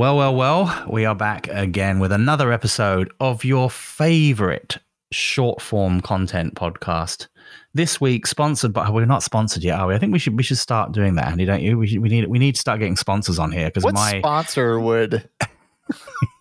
Well, 0.00 0.16
well, 0.16 0.34
well, 0.34 0.86
we 0.88 1.04
are 1.04 1.14
back 1.14 1.46
again 1.48 1.98
with 1.98 2.10
another 2.10 2.54
episode 2.54 3.12
of 3.20 3.44
your 3.44 3.68
favorite 3.68 4.78
short 5.12 5.60
form 5.60 6.00
content 6.00 6.54
podcast. 6.54 7.28
This 7.74 8.00
week, 8.00 8.26
sponsored 8.26 8.72
by 8.72 8.88
we're 8.88 9.04
not 9.04 9.22
sponsored 9.22 9.62
yet, 9.62 9.78
are 9.78 9.88
we? 9.88 9.94
I 9.94 9.98
think 9.98 10.14
we 10.14 10.18
should 10.18 10.38
we 10.38 10.42
should 10.42 10.56
start 10.56 10.92
doing 10.92 11.16
that, 11.16 11.26
Andy. 11.26 11.44
Don't 11.44 11.60
you? 11.60 11.76
We, 11.76 11.86
should, 11.86 11.98
we 11.98 12.08
need 12.08 12.26
we 12.28 12.38
need 12.38 12.54
to 12.54 12.60
start 12.62 12.78
getting 12.78 12.96
sponsors 12.96 13.38
on 13.38 13.52
here 13.52 13.66
because 13.66 13.84
What 13.84 13.92
my 13.92 14.20
sponsor 14.20 14.80
would? 14.80 15.28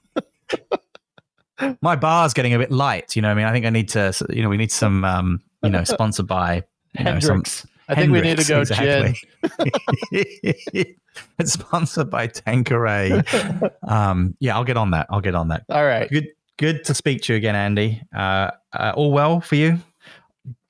my 1.82 1.98
bar's 1.98 2.34
getting 2.34 2.54
a 2.54 2.58
bit 2.60 2.72
light. 2.72 3.14
You 3.14 3.22
know, 3.22 3.28
what 3.28 3.34
I 3.34 3.36
mean, 3.36 3.46
I 3.46 3.52
think 3.52 3.66
I 3.66 3.72
need 3.72 3.90
to. 3.90 4.14
You 4.30 4.42
know, 4.42 4.48
we 4.48 4.56
need 4.56 4.72
some. 4.72 5.04
Um, 5.04 5.42
you 5.64 5.70
know, 5.70 5.84
sponsored 5.84 6.28
by 6.28 6.64
you 6.98 7.04
know, 7.04 7.20
some 7.20 7.44
Hendrick's. 7.44 7.68
I 7.90 7.96
think 7.96 8.12
we 8.12 8.22
need 8.22 8.38
to 8.38 8.48
go 8.48 8.64
gin. 8.64 9.16
it's 11.40 11.54
sponsored 11.54 12.10
by 12.10 12.28
Tanqueray. 12.28 13.24
Um, 13.90 14.36
yeah, 14.40 14.56
I'll 14.56 14.64
get 14.64 14.78
on 14.78 14.92
that. 14.92 15.08
I'll 15.10 15.20
get 15.22 15.34
on 15.34 15.48
that. 15.48 15.64
All 15.70 15.84
right. 15.84 16.08
Good, 16.10 16.28
good 16.58 16.84
to 16.86 16.94
speak 16.94 17.24
to 17.24 17.34
you 17.34 17.38
again, 17.38 17.56
Andy. 17.56 18.04
Uh, 18.16 18.52
uh, 18.72 18.94
all 18.96 19.12
well 19.12 19.42
for 19.42 19.56
you? 19.56 19.80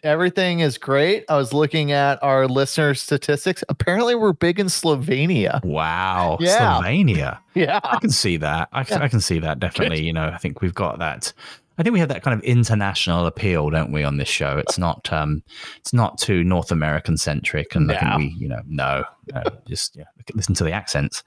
Everything 0.04 0.62
is 0.62 0.78
great. 0.78 1.26
I 1.28 1.36
was 1.36 1.52
looking 1.52 1.92
at 1.92 2.24
our 2.24 2.48
listener 2.48 2.94
statistics. 2.94 3.62
Apparently, 3.68 4.16
we're 4.16 4.32
big 4.32 4.58
in 4.58 4.68
Slovenia. 4.68 5.62
Wow, 5.66 6.38
Yeah. 6.40 6.80
Slovenia. 6.82 7.40
Yeah. 7.56 7.82
I 7.84 8.00
can 8.00 8.10
see 8.12 8.38
that. 8.38 8.70
I, 8.72 8.86
Yeah. 8.90 9.04
I 9.04 9.10
can 9.10 9.20
see 9.20 9.40
that 9.40 9.60
definitely. 9.60 10.02
You 10.02 10.14
know, 10.14 10.28
I 10.34 10.38
think 10.38 10.62
we've 10.62 10.74
got 10.74 11.00
that. 11.00 11.34
I 11.80 11.84
think 11.84 11.94
we 11.94 12.00
have 12.00 12.10
that 12.10 12.24
kind 12.24 12.38
of 12.38 12.44
international 12.44 13.26
appeal, 13.26 13.70
don't 13.70 13.92
we, 13.94 14.04
on 14.04 14.18
this 14.18 14.28
show? 14.28 14.58
It's 14.58 14.78
not, 14.78 15.12
um, 15.14 15.42
it's 15.78 15.94
not 15.94 16.18
too 16.18 16.44
North 16.44 16.72
American 16.72 17.16
centric, 17.16 17.74
and 17.74 17.90
I 17.90 17.98
think 17.98 18.18
we, 18.18 18.36
you 18.38 18.50
know, 18.50 18.62
no, 18.68 19.06
no 19.34 19.42
just 19.66 19.96
yeah, 19.96 20.04
listen 20.36 20.54
to 20.56 20.66
the 20.66 20.74
accents. 20.74 21.24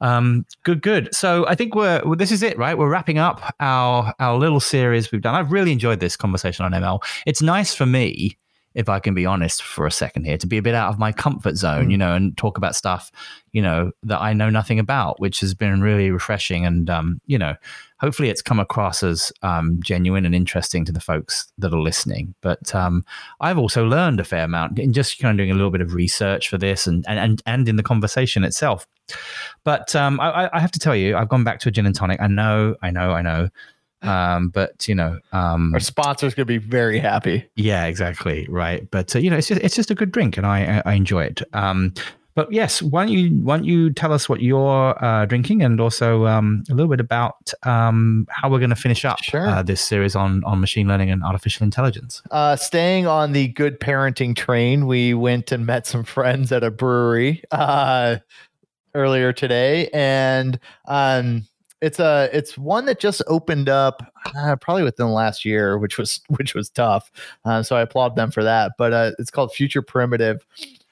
Um, 0.00 0.44
good, 0.64 0.82
good. 0.82 1.14
So 1.14 1.46
I 1.46 1.54
think 1.54 1.76
we're 1.76 2.02
well, 2.04 2.16
this 2.16 2.32
is 2.32 2.42
it, 2.42 2.58
right? 2.58 2.76
We're 2.76 2.90
wrapping 2.90 3.18
up 3.18 3.54
our 3.60 4.12
our 4.18 4.36
little 4.36 4.60
series 4.60 5.12
we've 5.12 5.22
done. 5.22 5.36
I've 5.36 5.52
really 5.52 5.70
enjoyed 5.70 6.00
this 6.00 6.16
conversation 6.16 6.64
on 6.64 6.72
ML. 6.72 7.00
It's 7.24 7.40
nice 7.40 7.72
for 7.72 7.86
me, 7.86 8.36
if 8.74 8.88
I 8.88 8.98
can 8.98 9.14
be 9.14 9.24
honest 9.24 9.62
for 9.62 9.86
a 9.86 9.92
second 9.92 10.24
here, 10.24 10.36
to 10.38 10.46
be 10.48 10.58
a 10.58 10.62
bit 10.62 10.74
out 10.74 10.92
of 10.92 10.98
my 10.98 11.12
comfort 11.12 11.56
zone, 11.56 11.86
Mm. 11.86 11.90
you 11.92 11.96
know, 11.96 12.14
and 12.14 12.36
talk 12.36 12.58
about 12.58 12.74
stuff, 12.74 13.12
you 13.52 13.62
know, 13.62 13.92
that 14.02 14.20
I 14.20 14.32
know 14.32 14.50
nothing 14.50 14.80
about, 14.80 15.20
which 15.20 15.38
has 15.40 15.54
been 15.54 15.80
really 15.80 16.10
refreshing. 16.10 16.66
And 16.66 16.90
um, 16.90 17.20
you 17.26 17.38
know, 17.38 17.54
hopefully 18.04 18.28
it's 18.28 18.42
come 18.42 18.60
across 18.60 19.02
as 19.02 19.32
um, 19.40 19.80
genuine 19.82 20.26
and 20.26 20.34
interesting 20.34 20.84
to 20.84 20.92
the 20.92 21.00
folks 21.00 21.50
that 21.56 21.72
are 21.72 21.80
listening. 21.80 22.34
But 22.42 22.74
um, 22.74 23.02
I've 23.40 23.56
also 23.56 23.82
learned 23.86 24.20
a 24.20 24.24
fair 24.24 24.44
amount 24.44 24.78
in 24.78 24.92
just 24.92 25.18
kind 25.18 25.32
of 25.32 25.38
doing 25.38 25.50
a 25.50 25.54
little 25.54 25.70
bit 25.70 25.80
of 25.80 25.94
research 25.94 26.50
for 26.50 26.58
this 26.58 26.86
and 26.86 27.02
and 27.08 27.18
and, 27.18 27.42
and 27.46 27.66
in 27.66 27.76
the 27.76 27.82
conversation 27.82 28.44
itself. 28.44 28.86
But 29.64 29.96
um, 29.96 30.20
I, 30.20 30.50
I 30.52 30.60
have 30.60 30.70
to 30.72 30.78
tell 30.78 30.94
you, 30.94 31.16
I've 31.16 31.30
gone 31.30 31.44
back 31.44 31.60
to 31.60 31.70
a 31.70 31.72
gin 31.72 31.86
and 31.86 31.94
tonic. 31.94 32.20
I 32.20 32.26
know, 32.26 32.76
I 32.82 32.90
know, 32.90 33.12
I 33.12 33.22
know. 33.22 33.48
Um, 34.02 34.50
but 34.50 34.86
you 34.86 34.94
know, 34.94 35.18
um, 35.32 35.72
Our 35.72 35.80
sponsor's 35.80 36.34
going 36.34 36.46
to 36.46 36.52
be 36.52 36.58
very 36.58 36.98
happy. 36.98 37.48
yeah, 37.56 37.86
exactly, 37.86 38.46
right. 38.50 38.86
But 38.90 39.16
uh, 39.16 39.18
you 39.18 39.30
know, 39.30 39.38
it's 39.38 39.48
just 39.48 39.62
it's 39.62 39.76
just 39.76 39.90
a 39.90 39.94
good 39.94 40.12
drink, 40.12 40.36
and 40.36 40.46
I 40.46 40.58
I, 40.84 40.90
I 40.90 40.94
enjoy 40.94 41.24
it. 41.24 41.40
But 42.34 42.50
yes, 42.52 42.82
why 42.82 43.04
don't 43.06 43.12
you 43.12 43.30
why 43.44 43.56
don't 43.58 43.64
you 43.64 43.92
tell 43.92 44.12
us 44.12 44.28
what 44.28 44.42
you're 44.42 45.04
uh, 45.04 45.24
drinking, 45.26 45.62
and 45.62 45.80
also 45.80 46.26
um, 46.26 46.64
a 46.68 46.74
little 46.74 46.90
bit 46.90 46.98
about 47.00 47.52
um, 47.62 48.26
how 48.28 48.50
we're 48.50 48.58
going 48.58 48.70
to 48.70 48.76
finish 48.76 49.04
up 49.04 49.22
Sure. 49.22 49.46
uh, 49.48 49.62
this 49.62 49.80
series 49.80 50.16
on 50.16 50.42
on 50.44 50.60
machine 50.60 50.88
learning 50.88 51.10
and 51.10 51.22
artificial 51.22 51.62
intelligence. 51.64 52.22
Uh, 52.32 52.56
staying 52.56 53.06
on 53.06 53.32
the 53.32 53.48
good 53.48 53.78
parenting 53.78 54.34
train, 54.34 54.86
we 54.88 55.14
went 55.14 55.52
and 55.52 55.64
met 55.64 55.86
some 55.86 56.02
friends 56.02 56.50
at 56.50 56.64
a 56.64 56.72
brewery 56.72 57.42
uh, 57.52 58.16
earlier 58.94 59.32
today, 59.32 59.88
and 59.94 60.58
um, 60.86 61.46
it's 61.80 62.00
a 62.00 62.28
it's 62.32 62.58
one 62.58 62.86
that 62.86 62.98
just 62.98 63.22
opened 63.28 63.68
up 63.68 64.02
uh, 64.36 64.56
probably 64.56 64.82
within 64.82 65.06
the 65.06 65.12
last 65.12 65.44
year, 65.44 65.78
which 65.78 65.98
was 65.98 66.20
which 66.28 66.52
was 66.52 66.68
tough. 66.68 67.12
Uh, 67.44 67.62
so 67.62 67.76
I 67.76 67.82
applaud 67.82 68.16
them 68.16 68.32
for 68.32 68.42
that. 68.42 68.72
But 68.76 68.92
uh, 68.92 69.10
it's 69.20 69.30
called 69.30 69.52
Future 69.52 69.82
Primitive, 69.82 70.44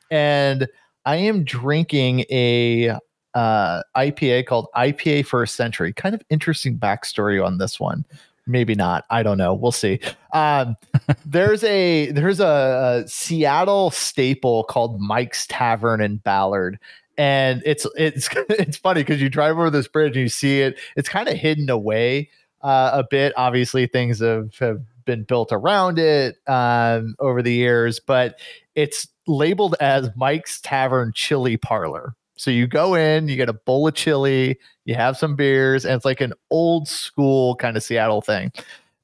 and 0.08 0.68
I 1.04 1.16
am 1.16 1.44
drinking 1.44 2.24
a 2.30 2.96
uh, 3.34 3.82
IPA 3.96 4.46
called 4.46 4.68
IPA 4.76 5.26
First 5.26 5.56
Century. 5.56 5.92
Kind 5.92 6.14
of 6.14 6.22
interesting 6.30 6.78
backstory 6.78 7.44
on 7.44 7.58
this 7.58 7.80
one. 7.80 8.04
Maybe 8.46 8.74
not. 8.74 9.04
I 9.10 9.22
don't 9.22 9.38
know. 9.38 9.54
We'll 9.54 9.72
see. 9.72 10.00
Um, 10.32 10.76
there's 11.26 11.62
a 11.64 12.10
there's 12.10 12.40
a, 12.40 13.04
a 13.04 13.08
Seattle 13.08 13.90
staple 13.90 14.64
called 14.64 15.00
Mike's 15.00 15.46
Tavern 15.46 16.00
in 16.00 16.16
Ballard, 16.16 16.78
and 17.16 17.62
it's 17.64 17.86
it's 17.96 18.28
it's 18.48 18.76
funny 18.76 19.02
because 19.02 19.22
you 19.22 19.28
drive 19.28 19.52
over 19.52 19.70
this 19.70 19.88
bridge 19.88 20.16
and 20.16 20.22
you 20.22 20.28
see 20.28 20.60
it. 20.60 20.78
It's 20.96 21.08
kind 21.08 21.28
of 21.28 21.36
hidden 21.36 21.70
away 21.70 22.30
uh, 22.62 22.90
a 22.94 23.04
bit. 23.08 23.32
Obviously, 23.36 23.86
things 23.86 24.18
have 24.18 24.56
have 24.58 24.82
been 25.04 25.24
built 25.24 25.52
around 25.52 25.98
it 25.98 26.36
um, 26.46 27.14
over 27.18 27.42
the 27.42 27.52
years, 27.52 28.00
but 28.00 28.38
it's 28.74 29.08
labeled 29.26 29.76
as 29.80 30.10
Mike's 30.16 30.60
Tavern 30.60 31.12
Chili 31.14 31.56
Parlor. 31.56 32.14
So 32.36 32.50
you 32.50 32.66
go 32.66 32.94
in, 32.94 33.28
you 33.28 33.36
get 33.36 33.48
a 33.48 33.52
bowl 33.52 33.86
of 33.86 33.94
chili, 33.94 34.58
you 34.84 34.94
have 34.94 35.16
some 35.16 35.36
beers, 35.36 35.84
and 35.84 35.94
it's 35.94 36.04
like 36.04 36.20
an 36.20 36.32
old 36.50 36.88
school 36.88 37.54
kind 37.56 37.76
of 37.76 37.82
Seattle 37.82 38.20
thing. 38.20 38.50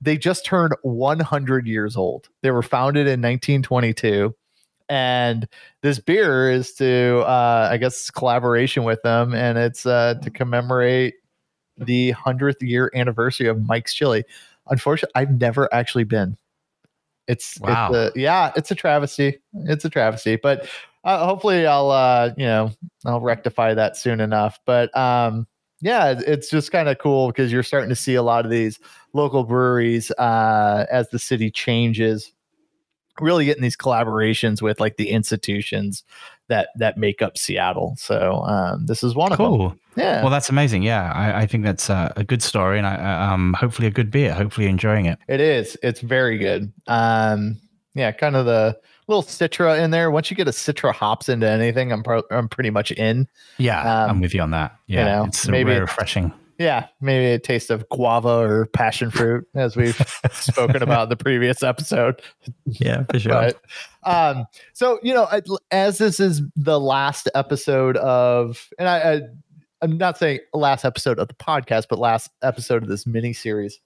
They 0.01 0.17
just 0.17 0.45
turned 0.45 0.75
100 0.83 1.67
years 1.67 1.97
old. 1.97 2.29
They 2.43 2.51
were 2.51 2.63
founded 2.63 3.07
in 3.07 3.21
1922. 3.21 4.35
And 4.89 5.47
this 5.83 5.99
beer 5.99 6.51
is 6.51 6.73
to, 6.75 7.19
uh, 7.27 7.69
I 7.71 7.77
guess, 7.77 8.11
collaboration 8.11 8.85
with 8.85 9.03
them, 9.03 9.35
and 9.35 9.59
it's 9.59 9.85
uh, 9.85 10.15
to 10.23 10.31
commemorate 10.31 11.15
the 11.77 12.13
100th 12.15 12.63
year 12.63 12.91
anniversary 12.95 13.49
of 13.49 13.65
Mike's 13.67 13.95
Chili. 13.95 14.25
Unfortunately, 14.71 15.13
I've 15.15 15.41
never 15.41 15.73
actually 15.73 16.05
been. 16.05 16.37
It's, 17.27 17.61
Wow. 17.61 17.93
it's 17.93 18.17
a, 18.17 18.21
yeah, 18.21 18.53
it's 18.57 18.71
a 18.71 18.75
travesty. 18.75 19.39
It's 19.53 19.85
a 19.85 19.91
travesty, 19.91 20.37
but 20.37 20.69
uh, 21.05 21.27
hopefully 21.27 21.67
I'll, 21.67 21.91
uh, 21.91 22.33
you 22.37 22.47
know, 22.47 22.71
I'll 23.05 23.21
rectify 23.21 23.75
that 23.75 23.97
soon 23.97 24.21
enough. 24.21 24.59
But 24.65 24.95
um, 24.97 25.47
yeah, 25.81 26.19
it's 26.27 26.51
just 26.51 26.73
kind 26.73 26.89
of 26.89 26.99
cool 26.99 27.29
because 27.29 27.53
you're 27.53 27.63
starting 27.63 27.91
to 27.91 27.97
see 27.97 28.15
a 28.15 28.23
lot 28.23 28.45
of 28.45 28.51
these 28.51 28.79
local 29.13 29.45
breweries 29.45 30.11
uh, 30.13 30.87
as 30.91 31.09
the 31.11 31.19
city 31.19 31.51
changes, 31.51 32.33
really 33.21 33.45
getting 33.45 33.63
these 33.63 33.77
collaborations 33.77 34.61
with 34.63 34.81
like 34.81 34.97
the 34.97 35.11
institutions 35.11 36.03
that 36.49 36.69
that 36.77 36.97
make 36.97 37.23
up 37.23 37.39
Seattle. 37.39 37.95
So 37.99 38.43
um, 38.43 38.87
this 38.87 39.03
is 39.03 39.15
one 39.15 39.33
of 39.33 39.39
them. 39.39 39.47
Cool. 39.47 39.77
Yeah. 39.97 40.23
Well, 40.23 40.31
that's 40.31 40.49
amazing. 40.49 40.83
Yeah, 40.83 41.13
I, 41.13 41.43
I 41.43 41.47
think 41.47 41.65
that's 41.65 41.91
uh, 41.91 42.13
a 42.17 42.23
good 42.25 42.43
story, 42.43 42.79
and 42.79 42.87
I, 42.87 43.33
um, 43.33 43.55
hopefully 43.55 43.89
a 43.89 43.91
good 43.91 44.11
beer. 44.11 44.33
Hopefully 44.33 44.67
enjoying 44.69 45.07
it. 45.07 45.19
It 45.29 45.41
is. 45.41 45.77
It's 45.83 46.01
very 46.01 46.39
good. 46.39 46.73
Um, 46.87 47.57
yeah, 47.95 48.13
kind 48.13 48.37
of 48.37 48.47
the 48.47 48.79
little 49.09 49.23
citra 49.25 49.83
in 49.83 49.91
there. 49.91 50.11
Once 50.11 50.31
you 50.31 50.37
get 50.37 50.47
a 50.47 50.53
citra 50.53 50.93
hops 50.95 51.29
into 51.29 51.49
anything, 51.49 51.91
I'm 51.93 52.03
pro- 52.05 52.23
I'm 52.31 52.49
pretty 52.49 52.71
much 52.71 52.93
in. 52.93 53.27
Yeah, 53.57 53.81
Um, 54.05 54.11
I'm 54.11 54.21
with 54.21 54.35
you 54.35 54.41
on 54.43 54.53
that. 54.53 54.77
you 54.87 54.99
Yeah, 54.99 55.05
know, 55.17 55.25
it's 55.25 55.49
maybe 55.49 55.73
refreshing. 55.79 56.33
Yeah, 56.59 56.89
maybe 57.01 57.33
a 57.33 57.39
taste 57.39 57.71
of 57.71 57.89
guava 57.89 58.29
or 58.29 58.67
passion 58.67 59.13
fruit, 59.13 59.47
as 59.55 59.77
we've 59.77 59.97
spoken 60.33 60.83
about 60.83 61.05
in 61.05 61.09
the 61.11 61.17
previous 61.17 61.63
episode. 61.63 62.21
Yeah, 62.67 63.05
for 63.05 63.19
sure. 63.21 63.33
But 63.33 63.61
um, 64.03 64.47
so 64.73 64.99
you 65.03 65.15
know, 65.15 65.29
as 65.71 65.99
this 65.99 66.19
is 66.19 66.43
the 66.57 66.81
last 66.81 67.29
episode 67.37 67.97
of, 67.99 68.69
and 68.77 68.89
I, 68.89 69.13
I 69.13 69.21
I'm 69.83 69.97
not 69.99 70.19
saying 70.19 70.41
last 70.53 70.85
episode 70.85 71.19
of 71.19 71.29
the 71.29 71.35
podcast, 71.35 71.87
but 71.89 71.99
last 71.99 72.31
episode 72.43 72.83
of 72.83 72.89
this 72.89 73.07
mini 73.07 73.33
series. 73.33 73.81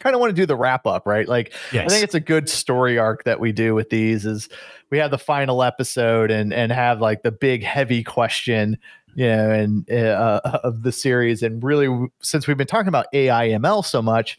Kind 0.00 0.14
of 0.14 0.20
want 0.20 0.30
to 0.30 0.34
do 0.34 0.46
the 0.46 0.56
wrap 0.56 0.86
up, 0.86 1.06
right? 1.06 1.28
Like 1.28 1.54
yes. 1.72 1.86
I 1.86 1.88
think 1.88 2.04
it's 2.04 2.16
a 2.16 2.20
good 2.20 2.48
story 2.48 2.98
arc 2.98 3.24
that 3.24 3.38
we 3.38 3.52
do 3.52 3.74
with 3.74 3.90
these 3.90 4.26
is 4.26 4.48
we 4.90 4.98
have 4.98 5.12
the 5.12 5.18
final 5.18 5.62
episode 5.62 6.32
and 6.32 6.52
and 6.52 6.72
have 6.72 7.00
like 7.00 7.22
the 7.22 7.30
big 7.30 7.62
heavy 7.62 8.02
question, 8.02 8.76
you 9.16 9.26
know, 9.26 9.50
and 9.50 9.90
uh, 9.90 10.40
of 10.64 10.82
the 10.82 10.92
series. 10.92 11.42
And 11.42 11.62
really, 11.62 12.08
since 12.20 12.46
we've 12.46 12.56
been 12.56 12.66
talking 12.66 12.88
about 12.88 13.06
AI 13.12 13.48
ML 13.48 13.84
so 13.84 14.02
much, 14.02 14.38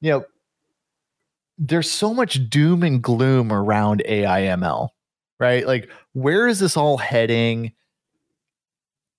you 0.00 0.10
know, 0.10 0.24
there's 1.58 1.90
so 1.90 2.12
much 2.12 2.48
doom 2.48 2.82
and 2.82 3.02
gloom 3.02 3.52
around 3.52 4.02
AI 4.06 4.42
ML, 4.42 4.88
right? 5.38 5.66
Like, 5.66 5.88
where 6.12 6.48
is 6.48 6.58
this 6.58 6.76
all 6.76 6.96
heading? 6.96 7.72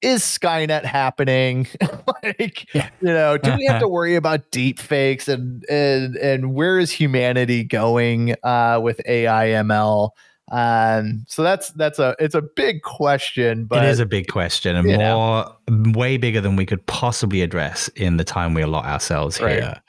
Is 0.02 0.22
Skynet 0.22 0.84
happening? 0.84 1.68
like, 2.24 2.68
Yeah. 2.76 2.90
you 3.02 3.08
know, 3.08 3.38
do 3.38 3.56
we 3.56 3.66
have 3.66 3.82
to 3.82 3.88
worry 3.90 4.16
about 4.16 4.52
deep 4.52 4.80
fakes 4.80 5.28
and 5.28 5.64
and 5.70 6.16
and 6.18 6.54
where 6.54 6.78
is 6.78 6.92
humanity 6.92 7.64
going 7.64 8.36
uh, 8.44 8.80
with 8.84 9.02
AI 9.08 9.48
ML? 9.48 10.10
Um, 10.52 11.26
so 11.28 11.42
that's 11.42 11.70
that's 11.72 11.98
a 11.98 12.16
it's 12.20 12.36
a 12.36 12.42
big 12.42 12.84
question, 12.84 13.66
but 13.66 13.84
it 13.84 13.90
is 13.90 14.00
a 14.00 14.06
big 14.06 14.28
question 14.28 14.76
and 14.76 14.88
more 14.88 15.46
way 15.94 16.18
bigger 16.18 16.40
than 16.40 16.56
we 16.56 16.66
could 16.66 16.86
possibly 16.86 17.42
address 17.42 17.88
in 17.90 18.18
the 18.18 18.24
time 18.24 18.54
we 18.54 18.62
allot 18.62 18.86
ourselves 18.86 19.42
Right. 19.42 19.54
here. 19.56 19.82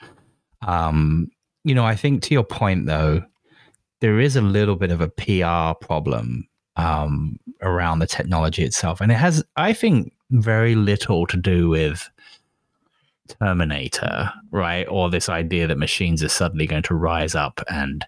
Um, 0.65 1.29
you 1.63 1.75
know, 1.75 1.85
I 1.85 1.95
think 1.95 2.23
to 2.23 2.33
your 2.33 2.43
point 2.43 2.87
though, 2.87 3.23
there 4.01 4.19
is 4.19 4.35
a 4.35 4.41
little 4.41 4.75
bit 4.75 4.91
of 4.91 4.99
a 4.99 5.09
PR 5.09 5.77
problem 5.85 6.47
um, 6.75 7.39
around 7.61 7.99
the 7.99 8.07
technology 8.07 8.63
itself, 8.63 8.99
and 8.99 9.11
it 9.11 9.15
has, 9.15 9.43
I 9.57 9.73
think, 9.73 10.11
very 10.31 10.75
little 10.75 11.27
to 11.27 11.37
do 11.37 11.69
with 11.69 12.09
Terminator, 13.39 14.31
right? 14.51 14.87
Or 14.89 15.09
this 15.09 15.29
idea 15.29 15.67
that 15.67 15.77
machines 15.77 16.23
are 16.23 16.29
suddenly 16.29 16.65
going 16.65 16.83
to 16.83 16.95
rise 16.95 17.35
up 17.35 17.61
and 17.69 18.05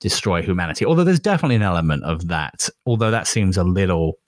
destroy 0.00 0.42
humanity. 0.42 0.84
Although 0.84 1.04
there's 1.04 1.20
definitely 1.20 1.56
an 1.56 1.62
element 1.62 2.04
of 2.04 2.28
that, 2.28 2.68
although 2.84 3.10
that 3.10 3.26
seems 3.26 3.56
a 3.56 3.64
little 3.64 4.18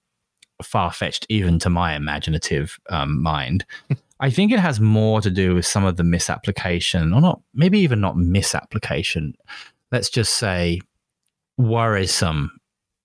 far 0.63 0.93
fetched 0.93 1.27
even 1.29 1.59
to 1.61 1.71
my 1.71 1.95
imaginative 1.95 2.79
um, 2.91 3.23
mind. 3.23 3.65
I 4.21 4.31
think 4.31 4.51
it 4.51 4.59
has 4.59 4.81
more 4.81 5.21
to 5.21 5.31
do 5.31 5.55
with 5.55 5.65
some 5.65 5.85
of 5.85 5.97
the 5.97 6.03
misapplication, 6.03 7.13
or 7.13 7.21
not, 7.21 7.41
maybe 7.55 7.79
even 7.79 8.01
not 8.01 8.17
misapplication. 8.17 9.35
Let's 9.93 10.11
just 10.11 10.35
say 10.35 10.81
worrisome 11.57 12.58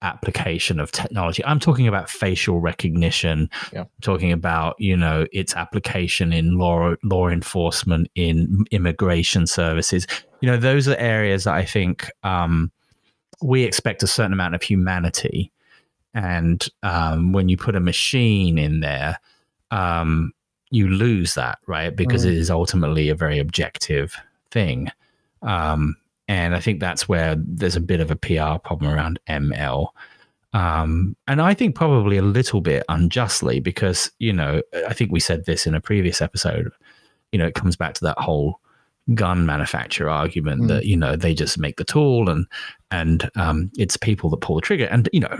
application 0.03 0.79
of 0.79 0.91
technology. 0.91 1.43
I'm 1.45 1.59
talking 1.59 1.87
about 1.87 2.09
facial 2.09 2.59
recognition. 2.59 3.49
Yeah. 3.71 3.81
I'm 3.81 3.87
talking 4.01 4.31
about 4.31 4.75
you 4.79 4.95
know 4.95 5.25
its 5.31 5.55
application 5.55 6.31
in 6.31 6.57
law 6.57 6.95
law 7.03 7.29
enforcement, 7.29 8.09
in 8.15 8.65
immigration 8.71 9.47
services. 9.47 10.05
You 10.41 10.51
know, 10.51 10.57
those 10.57 10.87
are 10.87 10.95
areas 10.97 11.45
that 11.45 11.53
I 11.53 11.65
think 11.65 12.11
um, 12.23 12.71
we 13.41 13.63
expect 13.63 14.03
a 14.03 14.07
certain 14.07 14.33
amount 14.33 14.55
of 14.55 14.61
humanity, 14.61 15.51
and 16.13 16.67
um, 16.83 17.31
when 17.31 17.49
you 17.49 17.57
put 17.57 17.75
a 17.75 17.79
machine 17.79 18.57
in 18.57 18.81
there. 18.81 19.19
Um, 19.71 20.33
you 20.69 20.87
lose 20.87 21.35
that, 21.35 21.59
right? 21.67 21.95
Because 21.95 22.25
mm. 22.25 22.29
it 22.29 22.33
is 22.33 22.49
ultimately 22.49 23.09
a 23.09 23.15
very 23.15 23.37
objective 23.37 24.15
thing. 24.49 24.89
Um, 25.43 25.95
and 26.27 26.55
I 26.55 26.59
think 26.59 26.79
that's 26.79 27.07
where 27.07 27.35
there's 27.37 27.75
a 27.75 27.81
bit 27.81 27.99
of 27.99 28.11
a 28.11 28.15
PR 28.15 28.59
problem 28.59 28.91
around 28.91 29.19
ML. 29.27 29.87
Um, 30.53 31.15
and 31.27 31.41
I 31.41 31.53
think 31.53 31.75
probably 31.75 32.17
a 32.17 32.21
little 32.21 32.61
bit 32.61 32.83
unjustly 32.87 33.59
because, 33.59 34.11
you 34.19 34.31
know, 34.31 34.61
I 34.87 34.93
think 34.93 35.11
we 35.11 35.19
said 35.19 35.45
this 35.45 35.65
in 35.65 35.73
a 35.73 35.81
previous 35.81 36.21
episode. 36.21 36.71
You 37.31 37.39
know, 37.39 37.47
it 37.47 37.55
comes 37.55 37.75
back 37.75 37.95
to 37.95 38.05
that 38.05 38.19
whole 38.19 38.59
gun 39.15 39.45
manufacturer 39.45 40.09
argument 40.09 40.63
mm. 40.63 40.67
that, 40.69 40.85
you 40.85 40.95
know, 40.95 41.15
they 41.15 41.33
just 41.33 41.57
make 41.57 41.77
the 41.77 41.83
tool 41.83 42.29
and, 42.29 42.45
and 42.91 43.29
um, 43.35 43.71
it's 43.77 43.97
people 43.97 44.29
that 44.29 44.41
pull 44.41 44.55
the 44.55 44.61
trigger. 44.61 44.85
And, 44.85 45.09
you 45.11 45.21
know, 45.21 45.37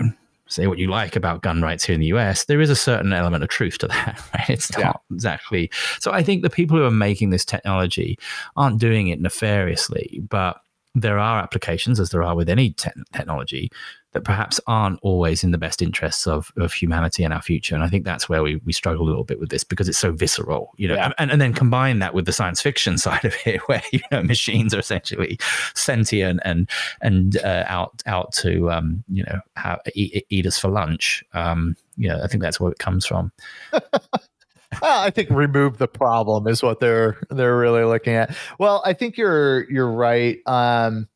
say 0.48 0.66
what 0.66 0.78
you 0.78 0.88
like 0.88 1.16
about 1.16 1.42
gun 1.42 1.62
rights 1.62 1.84
here 1.84 1.94
in 1.94 2.00
the 2.00 2.08
US, 2.08 2.44
there 2.44 2.60
is 2.60 2.68
a 2.68 2.76
certain 2.76 3.12
element 3.12 3.42
of 3.42 3.48
truth 3.48 3.78
to 3.78 3.86
that, 3.88 4.20
right? 4.34 4.50
It's 4.50 4.72
not 4.72 4.80
yeah. 5.10 5.14
exactly. 5.14 5.70
So 6.00 6.12
I 6.12 6.24
think 6.24 6.42
the 6.42 6.50
people 6.50 6.76
who 6.76 6.84
are 6.84 6.90
making 6.90 7.30
this 7.30 7.44
technology 7.44 8.18
aren't 8.56 8.80
doing 8.80 9.08
it 9.08 9.20
nefariously, 9.20 10.20
but 10.28 10.60
there 10.94 11.18
are 11.18 11.40
applications, 11.40 11.98
as 11.98 12.10
there 12.10 12.22
are 12.22 12.36
with 12.36 12.48
any 12.48 12.70
te- 12.70 12.90
technology, 13.12 13.70
that 14.12 14.22
perhaps 14.22 14.60
aren't 14.68 15.00
always 15.02 15.42
in 15.42 15.50
the 15.50 15.58
best 15.58 15.82
interests 15.82 16.26
of, 16.26 16.52
of 16.56 16.72
humanity 16.72 17.24
and 17.24 17.34
our 17.34 17.42
future. 17.42 17.74
And 17.74 17.82
I 17.82 17.88
think 17.88 18.04
that's 18.04 18.28
where 18.28 18.44
we, 18.44 18.56
we 18.64 18.72
struggle 18.72 19.04
a 19.04 19.08
little 19.08 19.24
bit 19.24 19.40
with 19.40 19.48
this 19.48 19.64
because 19.64 19.88
it's 19.88 19.98
so 19.98 20.12
visceral, 20.12 20.72
you 20.76 20.86
know, 20.86 20.94
yeah. 20.94 21.12
and, 21.18 21.32
and 21.32 21.40
then 21.40 21.52
combine 21.52 21.98
that 21.98 22.14
with 22.14 22.24
the 22.24 22.32
science 22.32 22.62
fiction 22.62 22.96
side 22.98 23.24
of 23.24 23.34
it, 23.44 23.60
where, 23.62 23.82
you 23.92 24.00
know, 24.12 24.22
machines 24.22 24.72
are 24.72 24.78
essentially 24.78 25.36
sentient 25.74 26.40
and, 26.44 26.70
and 27.00 27.38
uh, 27.38 27.64
out, 27.66 28.02
out 28.06 28.32
to, 28.34 28.70
um, 28.70 29.02
you 29.08 29.24
know, 29.24 29.40
have, 29.56 29.80
eat, 29.96 30.24
eat 30.30 30.46
us 30.46 30.58
for 30.58 30.68
lunch. 30.68 31.24
Um, 31.34 31.76
you 31.96 32.08
know, 32.08 32.20
I 32.22 32.28
think 32.28 32.42
that's 32.42 32.60
where 32.60 32.70
it 32.70 32.78
comes 32.78 33.04
from. 33.04 33.32
I 34.82 35.10
think 35.10 35.30
remove 35.30 35.78
the 35.78 35.88
problem 35.88 36.46
is 36.46 36.62
what 36.62 36.80
they're 36.80 37.18
they're 37.30 37.56
really 37.56 37.84
looking 37.84 38.14
at. 38.14 38.34
Well, 38.58 38.82
I 38.84 38.92
think 38.92 39.16
you're 39.16 39.70
you're 39.70 39.90
right 39.90 40.38
um, 40.46 41.08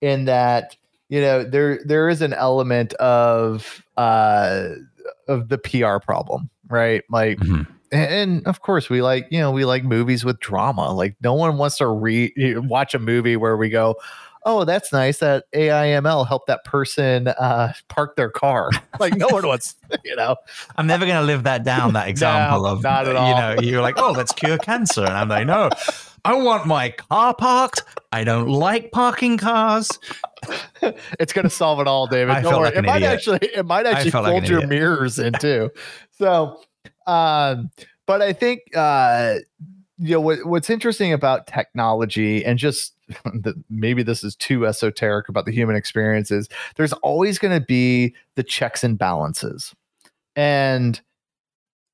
in 0.00 0.26
that 0.26 0.76
you 1.08 1.20
know 1.20 1.44
there 1.44 1.80
there 1.84 2.08
is 2.08 2.22
an 2.22 2.32
element 2.32 2.94
of 2.94 3.84
uh, 3.96 4.68
of 5.26 5.48
the 5.48 5.58
PR 5.58 6.04
problem, 6.04 6.50
right? 6.68 7.02
Like. 7.10 7.38
Mm-hmm. 7.38 7.72
And 7.90 8.46
of 8.46 8.60
course, 8.60 8.90
we 8.90 9.00
like 9.00 9.28
you 9.30 9.40
know 9.40 9.50
we 9.50 9.64
like 9.64 9.82
movies 9.82 10.22
with 10.22 10.38
drama. 10.40 10.92
Like 10.92 11.16
no 11.22 11.32
one 11.32 11.56
wants 11.56 11.78
to 11.78 11.86
re 11.86 12.30
watch 12.58 12.92
a 12.92 12.98
movie 12.98 13.34
where 13.34 13.56
we 13.56 13.70
go, 13.70 13.96
oh, 14.44 14.64
that's 14.64 14.92
nice 14.92 15.18
that 15.18 15.44
AIML 15.52 16.26
helped 16.26 16.46
that 16.46 16.64
person 16.64 17.28
uh, 17.28 17.72
park 17.88 18.16
their 18.16 18.30
car. 18.30 18.70
Like 18.98 19.16
no 19.16 19.28
one 19.28 19.46
wants, 19.46 19.76
you 20.04 20.16
know. 20.16 20.34
I'm 20.76 20.88
never 20.88 21.06
going 21.06 21.20
to 21.20 21.24
live 21.24 21.44
that 21.44 21.62
down. 21.62 21.92
That 21.92 22.08
example 22.08 22.62
no, 22.62 22.70
of 22.70 22.82
not 22.82 23.06
at 23.06 23.14
all. 23.14 23.28
You 23.28 23.34
know, 23.34 23.62
you're 23.62 23.82
like, 23.82 23.94
oh, 23.96 24.10
let's 24.10 24.32
cure 24.32 24.58
cancer, 24.58 25.04
and 25.04 25.12
I'm 25.12 25.28
like, 25.28 25.46
no, 25.46 25.70
I 26.24 26.34
want 26.34 26.66
my 26.66 26.90
car 26.90 27.32
parked. 27.34 27.84
I 28.10 28.24
don't 28.24 28.48
like 28.48 28.90
parking 28.90 29.36
cars. 29.36 29.88
it's 31.20 31.32
going 31.32 31.44
to 31.44 31.50
solve 31.50 31.78
it 31.78 31.86
all, 31.86 32.08
David. 32.08 32.34
I 32.34 32.40
don't 32.42 32.54
worry. 32.54 32.64
Like 32.64 32.76
it 32.76 32.84
might 32.84 32.96
idiot. 32.96 33.12
actually, 33.12 33.38
it 33.54 33.66
might 33.66 33.86
actually 33.86 34.10
fold 34.10 34.24
like 34.24 34.48
your 34.48 34.58
idiot. 34.58 34.70
mirrors 34.70 35.18
in 35.20 35.32
too. 35.34 35.70
So, 36.18 36.60
um, 37.06 37.70
but 38.06 38.20
I 38.20 38.32
think 38.32 38.62
uh, 38.74 39.36
you 39.98 40.12
know 40.12 40.20
what, 40.20 40.44
what's 40.46 40.70
interesting 40.70 41.12
about 41.12 41.46
technology 41.46 42.44
and 42.44 42.58
just 42.58 42.94
the, 43.24 43.54
maybe 43.68 44.02
this 44.02 44.22
is 44.22 44.36
too 44.36 44.66
esoteric 44.66 45.28
about 45.28 45.44
the 45.44 45.52
human 45.52 45.76
experience 45.76 46.30
is 46.30 46.48
there's 46.76 46.92
always 46.94 47.38
going 47.38 47.58
to 47.58 47.64
be 47.64 48.14
the 48.36 48.42
checks 48.42 48.84
and 48.84 48.98
balances. 48.98 49.74
And 50.36 51.00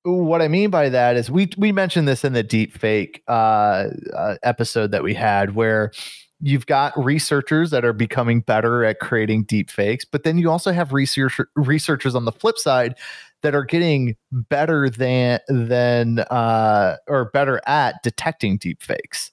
what 0.02 0.42
I 0.42 0.48
mean 0.48 0.68
by 0.68 0.90
that 0.90 1.16
is 1.16 1.30
we 1.30 1.48
we 1.56 1.72
mentioned 1.72 2.06
this 2.06 2.24
in 2.24 2.34
the 2.34 2.42
deep 2.42 2.76
fake 2.76 3.22
uh, 3.26 3.88
uh, 4.14 4.36
episode 4.42 4.90
that 4.90 5.02
we 5.02 5.14
had 5.14 5.54
where 5.54 5.92
you've 6.40 6.66
got 6.66 6.92
researchers 7.02 7.70
that 7.70 7.86
are 7.86 7.94
becoming 7.94 8.40
better 8.40 8.84
at 8.84 9.00
creating 9.00 9.44
deep 9.44 9.70
fakes, 9.70 10.04
but 10.04 10.24
then 10.24 10.36
you 10.36 10.50
also 10.50 10.72
have 10.72 10.92
research 10.92 11.40
researchers 11.56 12.14
on 12.14 12.26
the 12.26 12.32
flip 12.32 12.58
side 12.58 12.96
that 13.44 13.54
are 13.54 13.64
getting 13.64 14.16
better 14.32 14.88
than 14.88 15.38
than 15.48 16.20
uh, 16.30 16.96
or 17.06 17.26
better 17.26 17.60
at 17.66 18.02
detecting 18.02 18.56
deep 18.56 18.82
fakes. 18.82 19.30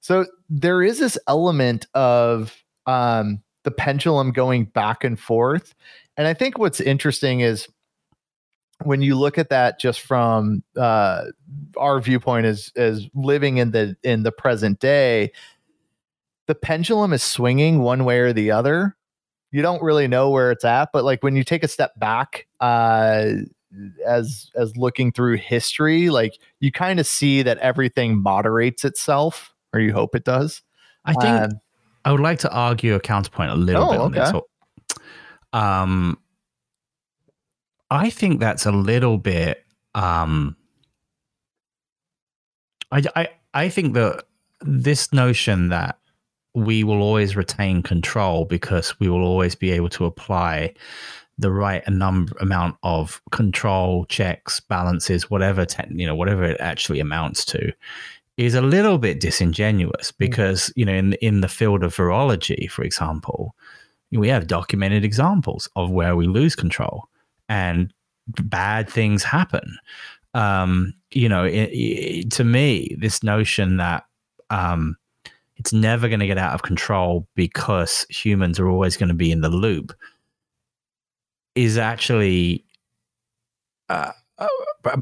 So 0.00 0.24
there 0.48 0.82
is 0.82 0.98
this 0.98 1.18
element 1.28 1.86
of 1.94 2.56
um, 2.86 3.42
the 3.62 3.70
pendulum 3.70 4.32
going 4.32 4.64
back 4.64 5.04
and 5.04 5.20
forth, 5.20 5.74
and 6.16 6.26
I 6.26 6.32
think 6.32 6.58
what's 6.58 6.80
interesting 6.80 7.40
is 7.40 7.68
when 8.82 9.02
you 9.02 9.14
look 9.14 9.36
at 9.36 9.50
that 9.50 9.78
just 9.78 10.00
from 10.00 10.64
uh, 10.76 11.24
our 11.76 12.00
viewpoint 12.00 12.46
as 12.46 12.72
as 12.76 13.06
living 13.14 13.58
in 13.58 13.72
the 13.72 13.94
in 14.02 14.22
the 14.22 14.32
present 14.32 14.80
day, 14.80 15.32
the 16.46 16.54
pendulum 16.54 17.12
is 17.12 17.22
swinging 17.22 17.80
one 17.80 18.06
way 18.06 18.20
or 18.20 18.32
the 18.32 18.50
other 18.50 18.96
you 19.54 19.62
don't 19.62 19.80
really 19.82 20.08
know 20.08 20.30
where 20.30 20.50
it's 20.50 20.64
at 20.64 20.90
but 20.92 21.04
like 21.04 21.22
when 21.22 21.36
you 21.36 21.44
take 21.44 21.62
a 21.62 21.68
step 21.68 21.92
back 22.00 22.46
uh 22.58 23.26
as 24.04 24.50
as 24.56 24.76
looking 24.76 25.12
through 25.12 25.36
history 25.36 26.10
like 26.10 26.36
you 26.58 26.72
kind 26.72 26.98
of 26.98 27.06
see 27.06 27.40
that 27.40 27.56
everything 27.58 28.20
moderates 28.20 28.84
itself 28.84 29.54
or 29.72 29.78
you 29.78 29.92
hope 29.92 30.16
it 30.16 30.24
does 30.24 30.60
i 31.04 31.12
think 31.12 31.52
um, 31.52 31.60
i 32.04 32.10
would 32.10 32.20
like 32.20 32.40
to 32.40 32.50
argue 32.52 32.94
a 32.94 33.00
counterpoint 33.00 33.50
a 33.50 33.54
little 33.54 33.84
oh, 33.84 33.90
bit 33.90 34.00
on 34.00 34.18
okay. 34.18 34.32
this 34.32 34.98
um 35.52 36.18
i 37.92 38.10
think 38.10 38.40
that's 38.40 38.66
a 38.66 38.72
little 38.72 39.18
bit 39.18 39.64
um 39.94 40.56
i 42.90 43.00
i 43.14 43.28
i 43.54 43.68
think 43.68 43.94
that 43.94 44.24
this 44.62 45.12
notion 45.12 45.68
that 45.68 45.96
we 46.54 46.84
will 46.84 47.02
always 47.02 47.36
retain 47.36 47.82
control 47.82 48.44
because 48.44 48.98
we 49.00 49.08
will 49.08 49.24
always 49.24 49.54
be 49.54 49.72
able 49.72 49.88
to 49.90 50.04
apply 50.04 50.72
the 51.36 51.50
right 51.50 51.86
number 51.88 52.32
amount 52.40 52.76
of 52.84 53.20
control 53.32 54.04
checks 54.06 54.60
balances 54.60 55.28
whatever 55.28 55.66
te- 55.66 55.82
you 55.90 56.06
know 56.06 56.14
whatever 56.14 56.44
it 56.44 56.56
actually 56.60 57.00
amounts 57.00 57.44
to 57.44 57.72
is 58.36 58.54
a 58.54 58.62
little 58.62 58.98
bit 58.98 59.20
disingenuous 59.20 60.12
mm. 60.12 60.18
because 60.18 60.72
you 60.76 60.84
know 60.84 60.92
in 60.92 61.14
in 61.14 61.40
the 61.40 61.48
field 61.48 61.82
of 61.82 61.94
virology 61.94 62.70
for 62.70 62.84
example 62.84 63.54
we 64.12 64.28
have 64.28 64.46
documented 64.46 65.04
examples 65.04 65.68
of 65.74 65.90
where 65.90 66.14
we 66.14 66.28
lose 66.28 66.54
control 66.54 67.08
and 67.48 67.92
bad 68.44 68.88
things 68.88 69.24
happen 69.24 69.76
um 70.34 70.94
you 71.10 71.28
know 71.28 71.44
it, 71.44 71.68
it, 71.72 72.30
to 72.30 72.44
me 72.44 72.96
this 73.00 73.24
notion 73.24 73.76
that 73.78 74.04
um 74.50 74.96
it's 75.56 75.72
never 75.72 76.08
going 76.08 76.20
to 76.20 76.26
get 76.26 76.38
out 76.38 76.54
of 76.54 76.62
control 76.62 77.26
because 77.34 78.06
humans 78.10 78.58
are 78.58 78.68
always 78.68 78.96
going 78.96 79.08
to 79.08 79.14
be 79.14 79.30
in 79.30 79.40
the 79.40 79.48
loop. 79.48 79.92
Is 81.54 81.78
actually 81.78 82.64
uh, 83.88 84.10
uh, 84.38 84.48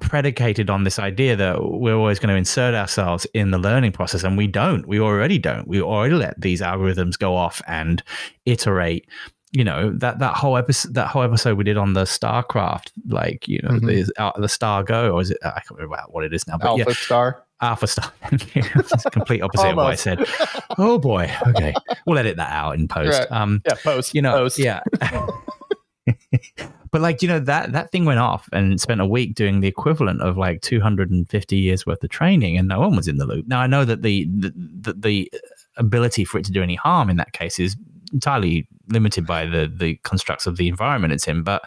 predicated 0.00 0.68
on 0.68 0.84
this 0.84 0.98
idea 0.98 1.34
that 1.36 1.62
we're 1.62 1.94
always 1.94 2.18
going 2.18 2.28
to 2.28 2.36
insert 2.36 2.74
ourselves 2.74 3.26
in 3.32 3.50
the 3.50 3.58
learning 3.58 3.92
process 3.92 4.24
and 4.24 4.36
we 4.36 4.46
don't. 4.46 4.86
We 4.86 5.00
already 5.00 5.38
don't. 5.38 5.66
We 5.66 5.80
already 5.80 6.14
let 6.14 6.40
these 6.40 6.60
algorithms 6.60 7.18
go 7.18 7.34
off 7.34 7.62
and 7.66 8.02
iterate. 8.44 9.08
You 9.52 9.64
know 9.64 9.90
that 9.98 10.18
that 10.18 10.34
whole 10.34 10.56
episode 10.56 10.94
that 10.94 11.08
whole 11.08 11.22
episode 11.22 11.58
we 11.58 11.64
did 11.64 11.76
on 11.76 11.92
the 11.92 12.04
starcraft 12.04 12.90
like 13.08 13.46
you 13.46 13.60
know 13.62 13.70
mm-hmm. 13.70 13.86
the 13.86 14.12
uh, 14.16 14.32
the 14.40 14.48
star 14.48 14.82
go 14.82 15.12
or 15.12 15.20
is 15.20 15.30
it 15.30 15.36
i 15.44 15.60
can't 15.60 15.72
remember 15.72 15.98
what 16.08 16.24
it 16.24 16.32
is 16.32 16.46
now 16.46 16.56
but 16.56 16.68
alpha 16.68 16.84
yeah. 16.86 16.94
star 16.94 17.44
Alpha 17.62 17.86
Star. 17.86 18.12
it's 18.32 19.04
complete 19.12 19.40
opposite 19.40 19.70
of 19.70 19.76
what 19.76 19.86
I 19.86 19.94
said. 19.94 20.24
Oh 20.78 20.98
boy. 20.98 21.32
Okay. 21.48 21.72
We'll 22.06 22.18
edit 22.18 22.36
that 22.36 22.52
out 22.52 22.74
in 22.74 22.88
post. 22.88 23.18
Right. 23.18 23.32
Um, 23.32 23.62
yeah, 23.66 23.74
post. 23.82 24.14
You 24.14 24.22
know, 24.22 24.32
post. 24.32 24.58
yeah. 24.58 24.80
but 26.90 27.00
like 27.00 27.22
you 27.22 27.28
know 27.28 27.38
that 27.38 27.72
that 27.72 27.90
thing 27.92 28.04
went 28.04 28.18
off 28.18 28.48
and 28.52 28.80
spent 28.80 29.00
a 29.00 29.06
week 29.06 29.34
doing 29.34 29.60
the 29.60 29.68
equivalent 29.68 30.20
of 30.20 30.36
like 30.36 30.60
250 30.62 31.56
years 31.56 31.86
worth 31.86 32.02
of 32.02 32.10
training, 32.10 32.58
and 32.58 32.68
no 32.68 32.80
one 32.80 32.96
was 32.96 33.06
in 33.06 33.18
the 33.18 33.26
loop. 33.26 33.46
Now 33.46 33.60
I 33.60 33.66
know 33.66 33.84
that 33.84 34.02
the 34.02 34.24
the, 34.24 34.52
the, 34.56 34.92
the 34.94 35.32
ability 35.76 36.24
for 36.24 36.38
it 36.38 36.44
to 36.46 36.52
do 36.52 36.62
any 36.62 36.74
harm 36.74 37.08
in 37.08 37.16
that 37.16 37.32
case 37.32 37.58
is 37.58 37.76
entirely 38.12 38.66
limited 38.88 39.26
by 39.26 39.46
the 39.46 39.72
the 39.72 39.96
constructs 40.02 40.46
of 40.46 40.56
the 40.56 40.68
environment 40.68 41.12
it's 41.12 41.28
in, 41.28 41.42
but 41.42 41.62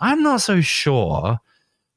I'm 0.00 0.22
not 0.22 0.40
so 0.40 0.60
sure 0.60 1.40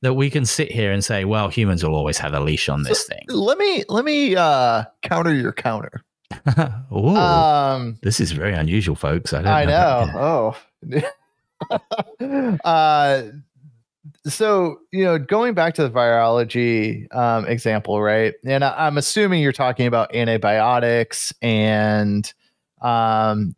that 0.02 0.14
we 0.14 0.30
can 0.30 0.46
sit 0.46 0.72
here 0.72 0.92
and 0.92 1.04
say, 1.04 1.26
well, 1.26 1.50
humans 1.50 1.84
will 1.84 1.96
always 1.96 2.18
have 2.18 2.34
a 2.34 2.40
leash 2.40 2.70
on 2.70 2.84
this 2.84 3.06
so 3.06 3.14
thing. 3.14 3.26
Let 3.28 3.58
me 3.58 3.84
let 3.90 4.06
me 4.06 4.36
uh, 4.36 4.86
counter 5.02 5.34
your 5.34 5.54
counter. 5.54 6.04
Ooh, 6.92 7.16
um, 7.16 7.98
this 8.02 8.20
is 8.20 8.32
very 8.32 8.54
unusual, 8.54 8.96
folks. 8.96 9.34
I, 9.34 9.64
I 9.64 9.66
know. 9.66 10.56
Oh. 12.22 12.60
uh, 12.64 13.24
so 14.26 14.80
you 14.92 15.04
know, 15.04 15.18
going 15.18 15.54
back 15.54 15.74
to 15.76 15.84
the 15.84 15.90
virology 15.90 17.14
um, 17.14 17.46
example, 17.48 18.02
right? 18.02 18.34
And 18.46 18.64
I, 18.64 18.88
am 18.88 18.98
assuming 18.98 19.42
you're 19.42 19.52
talking 19.52 19.88
about 19.88 20.14
antibiotics 20.16 21.34
and 21.42 22.32
um, 22.82 23.56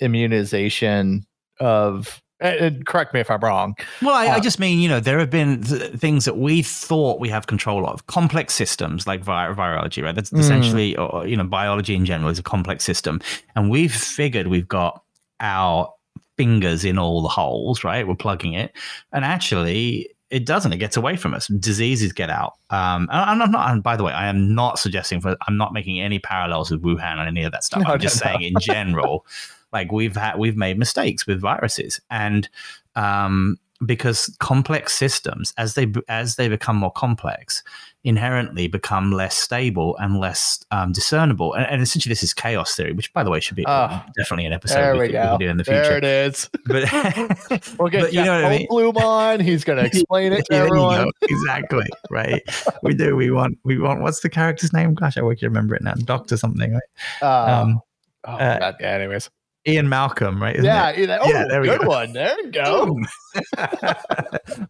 immunization 0.00 1.26
of 1.58 2.22
and 2.40 2.84
correct 2.86 3.14
me 3.14 3.20
if 3.20 3.30
I'm 3.30 3.40
wrong. 3.40 3.74
Well, 4.02 4.14
I, 4.14 4.26
uh, 4.26 4.36
I, 4.36 4.40
just 4.40 4.58
mean, 4.58 4.80
you 4.80 4.88
know, 4.88 5.00
there 5.00 5.18
have 5.18 5.30
been 5.30 5.62
th- 5.62 5.92
things 5.92 6.24
that 6.24 6.36
we 6.36 6.62
thought 6.62 7.20
we 7.20 7.28
have 7.28 7.46
control 7.46 7.86
of, 7.86 8.06
complex 8.06 8.54
systems 8.54 9.06
like 9.06 9.22
vir- 9.22 9.54
virology, 9.54 10.02
right? 10.02 10.14
That's 10.14 10.30
mm. 10.30 10.40
essentially, 10.40 10.96
or, 10.96 11.26
you 11.26 11.36
know, 11.36 11.44
biology 11.44 11.94
in 11.94 12.04
general 12.04 12.30
is 12.30 12.38
a 12.38 12.42
complex 12.42 12.84
system. 12.84 13.20
And 13.54 13.70
we've 13.70 13.94
figured 13.94 14.48
we've 14.48 14.68
got 14.68 15.02
our 15.40 15.92
fingers 16.36 16.84
in 16.84 16.98
all 16.98 17.22
the 17.22 17.28
holes, 17.28 17.84
right? 17.84 18.06
We're 18.06 18.14
plugging 18.16 18.54
it. 18.54 18.72
And 19.12 19.24
actually, 19.24 20.10
it 20.30 20.46
doesn't. 20.46 20.72
It 20.72 20.78
gets 20.78 20.96
away 20.96 21.16
from 21.16 21.32
us. 21.34 21.46
Diseases 21.46 22.12
get 22.12 22.30
out. 22.30 22.54
Um, 22.70 23.08
and 23.12 23.42
I'm 23.42 23.50
not. 23.52 23.70
And 23.70 23.82
by 23.82 23.96
the 23.96 24.02
way, 24.02 24.12
I 24.12 24.26
am 24.26 24.52
not 24.52 24.80
suggesting 24.80 25.20
for. 25.20 25.36
I'm 25.46 25.56
not 25.56 25.72
making 25.72 26.00
any 26.00 26.18
parallels 26.18 26.70
with 26.70 26.82
Wuhan 26.82 27.18
or 27.18 27.26
any 27.26 27.44
of 27.44 27.52
that 27.52 27.62
stuff. 27.62 27.84
No, 27.84 27.92
I'm 27.92 28.00
just 28.00 28.24
no, 28.24 28.30
saying 28.30 28.40
no. 28.40 28.46
in 28.46 28.54
general. 28.60 29.26
Like 29.74 29.92
we've 29.92 30.16
had, 30.16 30.38
we've 30.38 30.56
made 30.56 30.78
mistakes 30.78 31.26
with 31.26 31.40
viruses, 31.40 32.00
and 32.10 32.48
um, 32.94 33.58
because 33.84 34.34
complex 34.38 34.94
systems, 34.94 35.52
as 35.58 35.74
they 35.74 35.92
as 36.08 36.36
they 36.36 36.48
become 36.48 36.76
more 36.76 36.92
complex, 36.92 37.62
inherently 38.04 38.68
become 38.68 39.10
less 39.10 39.34
stable 39.34 39.96
and 39.98 40.18
less 40.20 40.64
um, 40.70 40.92
discernible. 40.92 41.54
And, 41.54 41.66
and, 41.66 41.82
essentially, 41.82 42.10
this 42.10 42.22
is 42.22 42.32
chaos 42.32 42.74
theory, 42.74 42.92
which, 42.92 43.12
by 43.12 43.24
the 43.24 43.30
way, 43.30 43.40
should 43.40 43.56
be 43.56 43.64
oh, 43.66 44.02
definitely 44.16 44.46
an 44.46 44.52
episode 44.52 44.92
we, 44.92 45.08
we, 45.08 45.38
do 45.38 45.48
in 45.48 45.56
the 45.56 45.64
future. 45.64 45.82
There 45.82 45.98
it 45.98 46.04
is. 46.04 46.48
But, 46.66 46.92
we'll 47.78 47.88
get 47.88 48.02
but 48.02 48.12
you 48.12 48.22
know 48.22 48.42
what 48.42 48.44
I 48.44 48.58
mean? 48.58 48.66
Bloom 48.68 48.96
on. 48.96 49.40
He's 49.40 49.64
going 49.64 49.78
to 49.82 49.84
explain 49.84 50.32
it 50.32 50.44
to 50.46 50.54
everyone. 50.54 51.10
Exactly. 51.22 51.86
Right. 52.10 52.42
we 52.82 52.94
do. 52.94 53.16
We 53.16 53.30
want. 53.30 53.58
We 53.64 53.78
want. 53.78 54.02
What's 54.02 54.20
the 54.20 54.30
character's 54.30 54.72
name? 54.72 54.94
Gosh, 54.94 55.18
I 55.18 55.22
wish 55.22 55.42
you 55.42 55.48
remember 55.48 55.74
it 55.74 55.82
now. 55.82 55.94
Doctor 55.94 56.36
something. 56.36 56.72
Right. 56.72 56.82
Uh, 57.22 57.62
um, 57.62 57.80
oh, 58.24 58.32
uh, 58.32 58.58
God. 58.58 58.76
Yeah. 58.80 58.94
Anyways. 58.94 59.30
Ian 59.66 59.88
Malcolm, 59.88 60.42
right? 60.42 60.56
Isn't 60.56 60.66
yeah, 60.66 60.90
it? 60.90 61.08
oh, 61.08 61.28
yeah, 61.28 61.46
there 61.48 61.60
we 61.62 61.68
good 61.68 61.80
go. 61.80 61.88
one. 61.88 62.12
There 62.12 62.38
you 62.44 62.50
go. 62.50 63.00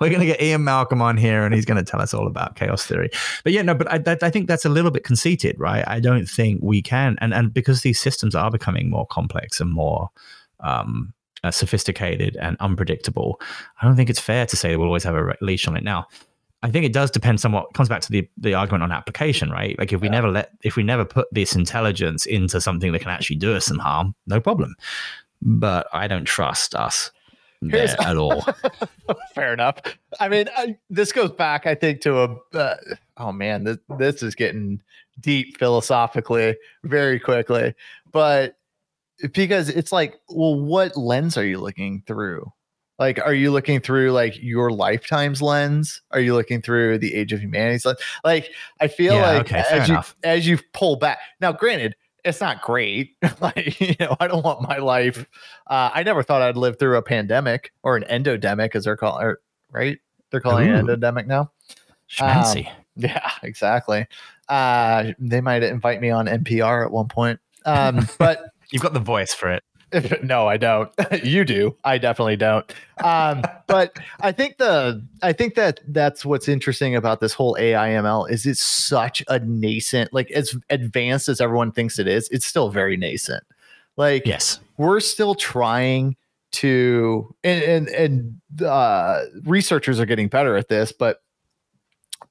We're 0.01 0.09
going 0.09 0.21
to 0.21 0.27
get 0.27 0.41
Ian 0.41 0.63
Malcolm 0.63 1.03
on 1.03 1.17
here, 1.17 1.45
and 1.45 1.53
he's 1.55 1.65
going 1.65 1.83
to 1.83 1.91
tell 1.91 2.01
us 2.01 2.15
all 2.15 2.27
about 2.27 2.55
chaos 2.55 2.87
theory. 2.87 3.11
But 3.43 3.53
yeah, 3.53 3.63
no, 3.63 3.75
but 3.75 3.91
I, 3.91 3.99
that, 3.99 4.23
I 4.23 4.31
think 4.31 4.47
that's 4.47 4.65
a 4.65 4.69
little 4.69 4.93
bit 4.93 5.03
conceited, 5.03 5.59
right? 5.59 5.85
I 5.87 5.99
don't 5.99 6.27
think 6.27 6.61
we 6.63 6.81
can, 6.81 7.17
and 7.21 7.35
and 7.35 7.53
because 7.53 7.83
these 7.83 8.01
systems 8.01 8.37
are 8.37 8.51
becoming 8.51 8.89
more 8.89 9.07
complex 9.07 9.61
and 9.61 9.73
more 9.73 10.11
um, 10.61 11.13
uh, 11.43 11.51
sophisticated 11.51 12.37
and 12.37 12.57
unpredictable, 12.61 13.41
I 13.83 13.87
don't 13.87 13.97
think 13.97 14.11
it's 14.11 14.21
fair 14.21 14.47
to 14.47 14.57
say 14.57 14.77
we'll 14.77 14.87
always 14.87 15.05
have 15.05 15.17
a 15.17 15.35
leash 15.41 15.67
on 15.67 15.77
it. 15.77 15.83
Now, 15.83 16.07
I 16.65 16.71
think 16.71 16.87
it 16.87 16.95
does 16.95 17.11
depend 17.11 17.41
somewhat. 17.41 17.75
Comes 17.75 17.91
back 17.91 18.01
to 18.01 18.11
the 18.11 18.27
the 18.39 18.55
argument 18.55 18.83
on 18.83 18.91
application, 18.91 19.51
right? 19.51 19.79
Like 19.79 19.93
if 19.93 20.01
we 20.01 20.09
yeah. 20.09 20.13
never 20.13 20.31
let, 20.31 20.51
if 20.63 20.77
we 20.77 20.83
never 20.83 21.05
put 21.05 21.29
this 21.31 21.55
intelligence 21.55 22.25
into 22.25 22.59
something 22.59 22.91
that 22.93 23.01
can 23.01 23.11
actually 23.11 23.37
do 23.37 23.55
us 23.55 23.67
some 23.67 23.79
harm, 23.79 24.15
no 24.27 24.41
problem. 24.41 24.75
But 25.43 25.87
I 25.93 26.09
don't 26.09 26.25
trust 26.25 26.75
us 26.75 27.11
there 27.61 27.95
at 28.01 28.17
all. 28.17 28.47
Fair 29.35 29.53
enough. 29.53 29.77
I 30.19 30.31
mean, 30.31 30.49
I, 30.57 30.79
this 30.89 31.13
goes 31.13 31.33
back, 31.33 31.67
I 31.67 31.75
think, 31.75 32.01
to 32.01 32.21
a. 32.21 32.57
Uh, 32.57 32.77
oh 33.19 33.31
man, 33.33 33.65
this 33.65 33.79
this 33.99 34.23
is 34.23 34.35
getting 34.35 34.81
deep 35.21 35.59
philosophically 35.59 36.57
very 36.83 37.21
quickly, 37.21 37.75
but 38.11 38.57
because 39.35 39.69
it's 39.69 39.93
like, 39.93 40.19
well, 40.31 40.59
what 40.59 40.97
lens 40.97 41.37
are 41.37 41.45
you 41.45 41.59
looking 41.59 42.03
through? 42.07 42.51
Like, 42.99 43.19
are 43.19 43.35
you 43.35 43.51
looking 43.51 43.81
through 43.81 44.13
like 44.13 44.41
your 44.41 44.71
lifetime's 44.71 45.43
lens? 45.43 46.01
Are 46.13 46.21
you 46.21 46.35
looking 46.35 46.63
through 46.63 46.99
the 46.99 47.15
age 47.15 47.33
of 47.33 47.41
humanity's 47.41 47.85
lens? 47.85 47.99
Like, 48.23 48.51
I 48.81 48.89
feel 48.89 49.15
yeah, 49.15 49.33
like 49.33 49.41
okay, 49.47 49.65
as 49.71 49.89
you 49.89 49.95
enough. 49.95 50.17
as 50.23 50.47
you 50.47 50.59
pull 50.73 50.97
back. 50.97 51.19
Now, 51.41 51.53
granted, 51.53 51.97
it's 52.25 52.41
not 52.41 52.63
great. 52.63 53.17
like, 53.41 53.81
you 53.81 53.95
know, 54.01 54.17
I 54.21 54.29
don't 54.29 54.45
want 54.45 54.63
my 54.63 54.79
life. 54.79 55.27
Uh, 55.67 55.91
I 55.93 56.03
never 56.03 56.23
thought 56.23 56.43
I'd 56.43 56.57
live 56.57 56.79
through 56.79 56.97
a 56.97 57.03
pandemic 57.03 57.73
or 57.83 57.97
an 57.97 58.05
endodemic, 58.05 58.75
as 58.75 58.85
they're 58.85 58.97
calling, 58.97 59.35
right? 59.71 59.99
They're 60.31 60.41
calling 60.41 60.69
Ooh. 60.69 60.75
it 60.75 60.85
endodemic 60.85 61.27
now. 61.27 61.53
Fancy. 62.09 62.67
Um, 62.67 62.75
yeah, 62.97 63.31
exactly. 63.43 64.07
Uh, 64.49 65.13
they 65.19 65.41
might 65.41 65.63
invite 65.63 66.01
me 66.01 66.11
on 66.11 66.27
NPR 66.27 66.85
at 66.85 66.91
one 66.91 67.09
point. 67.09 67.41
Um, 67.65 68.09
but 68.19 68.51
you've 68.71 68.83
got 68.83 68.95
the 68.95 69.01
voice 69.01 69.35
for 69.35 69.51
it. 69.51 69.63
no, 70.23 70.47
I 70.47 70.57
don't. 70.57 70.91
you 71.23 71.45
do. 71.45 71.77
I 71.85 71.99
definitely 71.99 72.37
don't. 72.37 72.71
Um, 73.03 73.43
but 73.67 73.99
I 74.21 74.33
think 74.33 74.59
the 74.59 75.05
I 75.23 75.33
think 75.33 75.55
that 75.55 75.81
that's 75.89 76.25
what's 76.25 76.49
interesting 76.49 76.97
about 76.97 77.21
this 77.21 77.33
whole 77.33 77.57
AIML 77.59 78.31
is 78.31 78.47
it's 78.47 78.61
such 78.61 79.23
a 79.29 79.39
nascent, 79.41 80.13
like 80.13 80.31
as 80.31 80.57
advanced 80.71 81.29
as 81.29 81.41
everyone 81.41 81.73
thinks 81.73 81.99
it 81.99 82.09
is, 82.09 82.29
it's 82.31 82.47
still 82.47 82.71
very 82.71 82.97
nascent. 82.97 83.45
Like 83.97 84.27
yes, 84.27 84.61
we're 84.77 85.01
still 85.01 85.35
trying 85.35 86.17
to 86.53 87.35
and 87.45 87.63
and, 87.63 87.89
and 87.89 88.65
uh, 88.65 89.25
researchers 89.45 90.01
are 90.01 90.07
getting 90.07 90.29
better 90.29 90.57
at 90.57 90.69
this, 90.69 90.93
but 90.93 91.21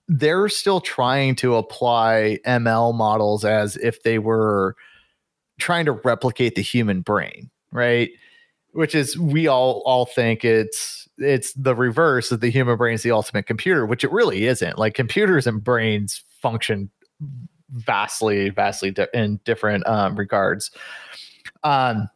they're 0.10 0.50
still 0.50 0.82
trying 0.82 1.36
to 1.36 1.56
apply 1.56 2.38
ML 2.46 2.94
models 2.94 3.46
as 3.46 3.78
if 3.78 4.04
they 4.04 4.20
were 4.20 4.76
trying 5.60 5.86
to 5.86 5.92
replicate 5.92 6.56
the 6.56 6.62
human 6.62 7.02
brain 7.02 7.50
right? 7.74 8.12
Which 8.72 8.96
is 8.96 9.18
we 9.18 9.48
all 9.48 9.84
all 9.86 10.06
think 10.06 10.46
it's 10.46 11.10
it's 11.18 11.54
the 11.54 11.76
reverse 11.76 12.32
of 12.32 12.40
the 12.40 12.50
human 12.50 12.78
brain 12.78 12.94
is 12.94 13.04
the 13.04 13.12
ultimate 13.12 13.46
computer, 13.46 13.86
which 13.86 14.04
it 14.04 14.12
really 14.12 14.46
isn't. 14.46 14.80
Like 14.80 14.94
computers 14.94 15.46
and 15.46 15.64
brains 15.64 16.24
function 16.42 16.90
vastly, 17.72 18.50
vastly 18.50 18.92
di- 18.92 19.08
in 19.14 19.40
different 19.44 19.86
um, 19.88 20.16
regards. 20.16 20.72
Um, 21.64 22.10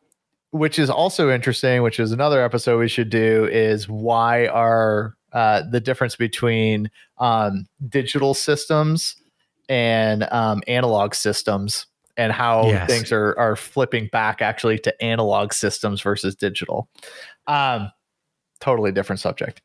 which 0.51 0.79
is 0.79 0.89
also 0.89 1.29
interesting, 1.29 1.83
which 1.83 1.99
is 1.99 2.11
another 2.11 2.41
episode 2.43 2.79
we 2.79 2.87
should 2.87 3.09
do, 3.09 3.45
is 3.45 3.87
why 3.87 4.47
are 4.47 5.15
uh, 5.33 5.61
the 5.69 5.79
difference 5.79 6.15
between 6.15 6.89
um, 7.19 7.67
digital 7.89 8.33
systems 8.33 9.15
and 9.69 10.27
um, 10.31 10.63
analog 10.67 11.13
systems 11.13 11.85
and 12.17 12.33
how 12.33 12.67
yes. 12.67 12.89
things 12.89 13.11
are 13.11 13.37
are 13.37 13.55
flipping 13.55 14.07
back 14.07 14.41
actually 14.41 14.79
to 14.79 15.03
analog 15.03 15.53
systems 15.53 16.01
versus 16.01 16.35
digital. 16.35 16.89
Um, 17.45 17.91
totally 18.59 18.91
different 18.91 19.19
subject. 19.19 19.61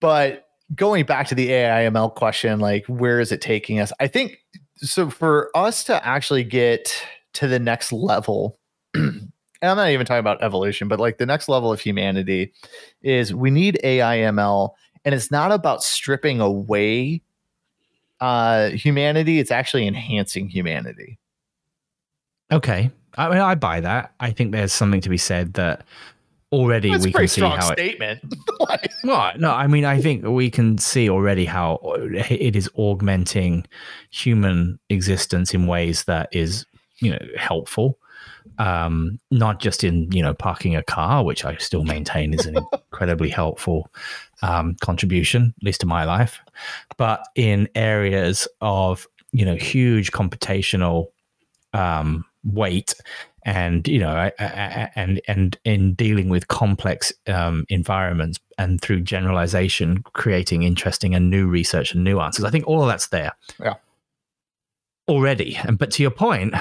But 0.00 0.46
going 0.74 1.06
back 1.06 1.26
to 1.28 1.34
the 1.34 1.48
AIML 1.48 2.14
question, 2.14 2.60
like 2.60 2.86
where 2.86 3.20
is 3.20 3.32
it 3.32 3.40
taking 3.40 3.80
us? 3.80 3.92
I 3.98 4.06
think 4.06 4.38
so 4.76 5.10
for 5.10 5.50
us 5.54 5.84
to 5.84 6.06
actually 6.06 6.44
get 6.44 6.94
to 7.34 7.48
the 7.48 7.58
next 7.58 7.92
level, 7.92 8.58
and 8.94 9.30
I'm 9.62 9.76
not 9.76 9.90
even 9.90 10.06
talking 10.06 10.20
about 10.20 10.42
evolution, 10.42 10.86
but 10.86 11.00
like 11.00 11.18
the 11.18 11.26
next 11.26 11.48
level 11.48 11.72
of 11.72 11.80
humanity 11.80 12.52
is 13.02 13.34
we 13.34 13.50
need 13.50 13.80
AIML, 13.82 14.70
and 15.04 15.14
it's 15.14 15.30
not 15.30 15.50
about 15.50 15.82
stripping 15.82 16.40
away 16.40 17.22
uh, 18.20 18.70
humanity, 18.70 19.38
it's 19.38 19.50
actually 19.50 19.86
enhancing 19.86 20.48
humanity. 20.48 21.18
Okay, 22.50 22.90
I 23.16 23.28
mean, 23.28 23.38
I 23.38 23.54
buy 23.54 23.80
that. 23.80 24.14
I 24.20 24.30
think 24.30 24.52
there's 24.52 24.72
something 24.72 25.00
to 25.02 25.08
be 25.08 25.18
said 25.18 25.54
that 25.54 25.84
already 26.52 26.90
That's 26.90 27.04
we 27.04 27.12
can 27.12 27.28
see 27.28 27.40
how 27.40 27.60
statement. 27.72 28.20
It, 28.22 28.92
well, 29.04 29.32
no, 29.36 29.52
I 29.52 29.66
mean, 29.66 29.84
I 29.84 30.00
think 30.00 30.24
we 30.24 30.50
can 30.50 30.78
see 30.78 31.10
already 31.10 31.44
how 31.44 31.80
it 31.84 32.56
is 32.56 32.70
augmenting 32.74 33.66
human 34.10 34.78
existence 34.88 35.52
in 35.52 35.66
ways 35.66 36.04
that 36.04 36.28
is, 36.32 36.64
you 36.98 37.10
know, 37.10 37.18
helpful. 37.36 37.98
Um, 38.58 39.20
not 39.30 39.60
just 39.60 39.84
in 39.84 40.10
you 40.10 40.22
know 40.22 40.34
parking 40.34 40.74
a 40.74 40.82
car, 40.82 41.22
which 41.22 41.44
I 41.44 41.56
still 41.58 41.84
maintain 41.84 42.34
is 42.34 42.46
an 42.46 42.56
incredibly 42.72 43.28
helpful 43.28 43.90
um, 44.42 44.74
contribution, 44.80 45.54
at 45.58 45.62
least 45.62 45.82
to 45.82 45.86
my 45.86 46.04
life, 46.04 46.40
but 46.96 47.24
in 47.34 47.68
areas 47.74 48.48
of 48.60 49.06
you 49.32 49.44
know 49.44 49.54
huge 49.54 50.12
computational 50.12 51.08
um, 51.72 52.24
weight 52.44 52.94
and 53.44 53.86
you 53.88 53.98
know 53.98 54.30
and 54.38 55.20
and 55.26 55.58
in 55.64 55.94
dealing 55.94 56.28
with 56.28 56.48
complex 56.48 57.12
um, 57.26 57.64
environments 57.68 58.38
and 58.58 58.80
through 58.80 59.00
generalization 59.00 60.02
creating 60.12 60.62
interesting 60.62 61.14
and 61.14 61.30
new 61.30 61.46
research 61.46 61.94
and 61.94 62.04
new 62.04 62.20
answers 62.20 62.44
i 62.44 62.50
think 62.50 62.66
all 62.66 62.82
of 62.82 62.88
that's 62.88 63.08
there 63.08 63.32
yeah 63.60 63.74
already 65.08 65.56
and 65.64 65.78
but 65.78 65.90
to 65.90 66.02
your 66.02 66.10
point 66.10 66.54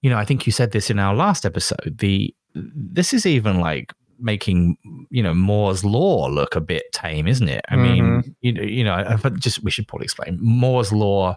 you 0.00 0.10
know 0.10 0.18
i 0.18 0.24
think 0.24 0.46
you 0.46 0.52
said 0.52 0.72
this 0.72 0.90
in 0.90 0.98
our 0.98 1.14
last 1.14 1.46
episode 1.46 1.96
the 1.98 2.34
this 2.54 3.12
is 3.12 3.24
even 3.24 3.60
like 3.60 3.92
making 4.22 4.76
you 5.10 5.22
know 5.22 5.34
Moore's 5.34 5.84
law 5.84 6.28
look 6.28 6.54
a 6.54 6.60
bit 6.60 6.84
tame, 6.92 7.26
isn't 7.26 7.48
it? 7.48 7.64
I 7.68 7.74
mm-hmm. 7.74 7.82
mean, 7.82 8.36
you 8.40 8.52
know, 8.52 8.62
you 8.62 8.84
know, 8.84 9.18
but 9.22 9.38
just 9.38 9.62
we 9.62 9.70
should 9.70 9.88
probably 9.88 10.04
explain 10.04 10.38
Moore's 10.40 10.92
law. 10.92 11.36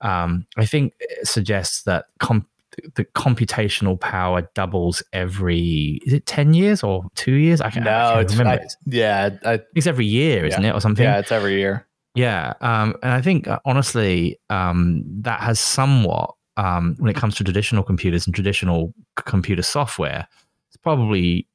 Um, 0.00 0.46
I 0.56 0.66
think 0.66 0.94
suggests 1.22 1.82
that 1.82 2.06
comp- 2.18 2.48
the 2.94 3.04
computational 3.04 3.98
power 4.00 4.48
doubles 4.54 5.02
every 5.12 6.00
is 6.06 6.12
it 6.12 6.26
10 6.26 6.54
years 6.54 6.82
or 6.82 7.04
two 7.14 7.34
years? 7.34 7.60
I 7.60 7.70
can't, 7.70 7.84
no 7.84 7.90
I 7.90 8.10
can't 8.12 8.20
it's 8.22 8.36
remember. 8.36 8.62
I, 8.62 8.68
yeah 8.86 9.30
I, 9.44 9.60
it's 9.74 9.86
every 9.86 10.06
year 10.06 10.44
isn't 10.44 10.62
yeah. 10.62 10.70
it 10.70 10.74
or 10.74 10.80
something? 10.80 11.04
Yeah 11.04 11.18
it's 11.18 11.32
every 11.32 11.58
year. 11.58 11.86
Yeah 12.14 12.54
um, 12.60 12.94
and 13.02 13.12
i 13.12 13.20
think 13.22 13.48
uh, 13.48 13.58
honestly 13.64 14.38
um, 14.50 15.02
that 15.22 15.40
has 15.40 15.58
somewhat 15.58 16.34
um, 16.58 16.96
when 16.98 17.10
it 17.10 17.16
comes 17.16 17.34
to 17.36 17.44
traditional 17.44 17.82
computers 17.82 18.26
and 18.26 18.34
traditional 18.34 18.92
computer 19.16 19.62
software 19.62 20.26
it's 20.68 20.76
probably 20.76 21.46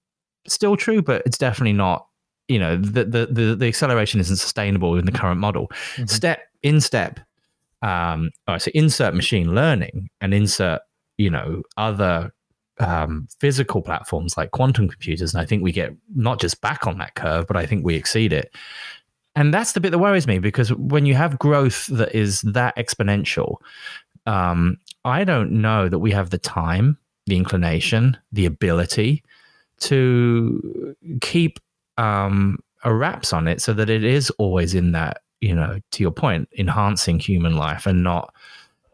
still 0.48 0.76
true 0.76 1.02
but 1.02 1.22
it's 1.26 1.38
definitely 1.38 1.74
not 1.74 2.08
you 2.48 2.58
know 2.58 2.78
the 2.78 3.04
the 3.06 3.28
the, 3.30 3.56
the 3.56 3.68
acceleration 3.68 4.20
isn't 4.20 4.38
sustainable 4.38 4.98
in 4.98 5.06
the 5.06 5.12
current 5.12 5.40
model. 5.40 5.68
Mm-hmm. 5.68 6.06
step 6.06 6.40
in 6.64 6.82
step 6.82 7.20
um, 7.82 8.32
right, 8.48 8.62
so 8.62 8.72
insert 8.74 9.14
machine 9.14 9.54
learning 9.54 10.10
and 10.22 10.34
insert 10.34 10.82
you 11.18 11.30
know 11.30 11.64
other 11.78 12.32
um, 12.80 13.28
physical 13.40 13.82
platforms 13.82 14.38
like 14.38 14.52
quantum 14.52 14.88
computers, 14.88 15.34
and 15.34 15.42
I 15.42 15.46
think 15.46 15.64
we 15.64 15.72
get 15.72 15.94
not 16.16 16.40
just 16.40 16.62
back 16.62 16.88
on 16.88 16.98
that 17.00 17.16
curve, 17.16 17.48
but 17.48 17.58
I 17.58 17.66
think 17.66 17.86
we 17.86 17.96
exceed 17.96 18.34
it. 18.34 18.54
And 19.36 19.54
that's 19.54 19.74
the 19.74 19.80
bit 19.80 19.92
that 19.92 20.00
worries 20.00 20.26
me 20.26 20.40
because 20.40 20.74
when 20.74 21.06
you 21.06 21.14
have 21.14 21.38
growth 21.38 21.86
that 21.88 22.16
is 22.16 22.42
that 22.42 22.76
exponential, 22.76 23.58
um, 24.26 24.78
I 25.06 25.24
don't 25.24 25.52
know 25.52 25.90
that 25.90 26.00
we 26.00 26.12
have 26.12 26.32
the 26.32 26.40
time, 26.40 26.98
the 27.28 27.38
inclination, 27.38 28.18
the 28.32 28.48
ability 28.48 29.24
to 29.82 30.96
keep 31.22 31.60
um, 31.98 32.58
a 32.84 32.94
wraps 32.94 33.32
on 33.32 33.48
it 33.48 33.62
so 33.62 33.74
that 33.74 33.90
it 33.90 34.04
is 34.04 34.32
always 34.32 34.74
in 34.74 34.92
that, 34.94 35.22
you 35.42 35.54
know, 35.54 35.80
to 35.92 36.04
your 36.04 36.12
point, 36.12 36.50
enhancing 36.58 37.20
human 37.20 37.58
life 37.58 37.86
and 37.86 38.04
not 38.04 38.34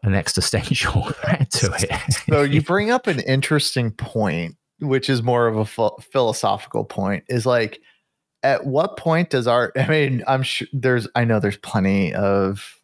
an 0.04 0.14
existential 0.14 1.02
threat 1.10 1.50
to 1.50 1.72
it. 1.78 2.12
so 2.28 2.42
you 2.42 2.62
bring 2.62 2.90
up 2.90 3.06
an 3.06 3.20
interesting 3.20 3.90
point, 3.90 4.56
which 4.80 5.08
is 5.08 5.22
more 5.22 5.46
of 5.46 5.56
a 5.56 5.64
philosophical 6.00 6.84
point. 6.84 7.24
Is 7.28 7.46
like, 7.46 7.80
at 8.42 8.66
what 8.66 8.96
point 8.96 9.30
does 9.30 9.46
our? 9.46 9.72
I 9.76 9.86
mean, 9.88 10.22
I'm 10.26 10.42
sure 10.42 10.68
there's. 10.72 11.08
I 11.14 11.24
know 11.24 11.40
there's 11.40 11.56
plenty 11.56 12.12
of 12.14 12.78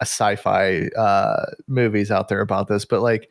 uh, 0.00 0.04
sci-fi 0.04 0.88
uh, 0.96 1.46
movies 1.66 2.10
out 2.10 2.28
there 2.28 2.40
about 2.40 2.68
this, 2.68 2.84
but 2.84 3.02
like, 3.02 3.30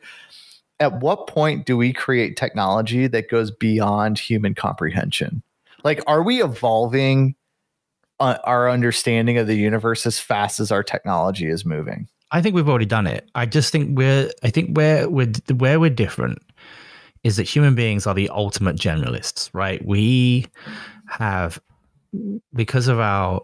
at 0.78 1.00
what 1.00 1.26
point 1.26 1.66
do 1.66 1.76
we 1.76 1.92
create 1.92 2.36
technology 2.36 3.06
that 3.06 3.30
goes 3.30 3.50
beyond 3.50 4.18
human 4.18 4.54
comprehension? 4.54 5.42
Like, 5.82 6.02
are 6.06 6.22
we 6.22 6.42
evolving? 6.42 7.34
Uh, 8.18 8.36
our 8.44 8.68
understanding 8.68 9.38
of 9.38 9.46
the 9.46 9.56
universe 9.56 10.04
as 10.04 10.18
fast 10.18 10.60
as 10.60 10.70
our 10.70 10.82
technology 10.82 11.46
is 11.46 11.64
moving. 11.64 12.06
I 12.32 12.42
think 12.42 12.54
we've 12.54 12.68
already 12.68 12.86
done 12.86 13.06
it. 13.06 13.28
I 13.34 13.46
just 13.46 13.72
think 13.72 13.96
we're. 13.96 14.30
I 14.42 14.50
think 14.50 14.76
where 14.76 15.08
we're 15.08 15.32
where 15.56 15.80
we're 15.80 15.90
different 15.90 16.38
is 17.22 17.36
that 17.36 17.44
human 17.44 17.74
beings 17.74 18.06
are 18.06 18.14
the 18.14 18.28
ultimate 18.30 18.76
generalists, 18.76 19.50
right? 19.52 19.84
We 19.84 20.46
have 21.06 21.60
because 22.54 22.88
of 22.88 22.98
our 22.98 23.40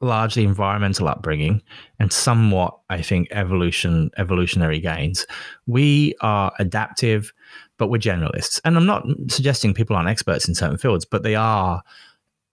largely 0.00 0.44
environmental 0.44 1.08
upbringing 1.08 1.62
and 1.98 2.12
somewhat, 2.12 2.76
I 2.90 3.00
think, 3.00 3.28
evolution 3.30 4.10
evolutionary 4.16 4.80
gains. 4.80 5.26
We 5.66 6.14
are 6.20 6.52
adaptive, 6.58 7.32
but 7.78 7.88
we're 7.88 7.98
generalists. 7.98 8.60
And 8.64 8.76
I'm 8.76 8.86
not 8.86 9.06
suggesting 9.28 9.74
people 9.74 9.96
aren't 9.96 10.08
experts 10.08 10.46
in 10.46 10.54
certain 10.54 10.78
fields, 10.78 11.04
but 11.04 11.22
they 11.22 11.34
are, 11.34 11.82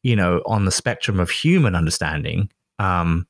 you 0.04 0.16
know, 0.16 0.42
on 0.46 0.66
the 0.66 0.72
spectrum 0.72 1.20
of 1.20 1.30
human 1.30 1.76
understanding. 1.76 2.50
Um, 2.80 3.28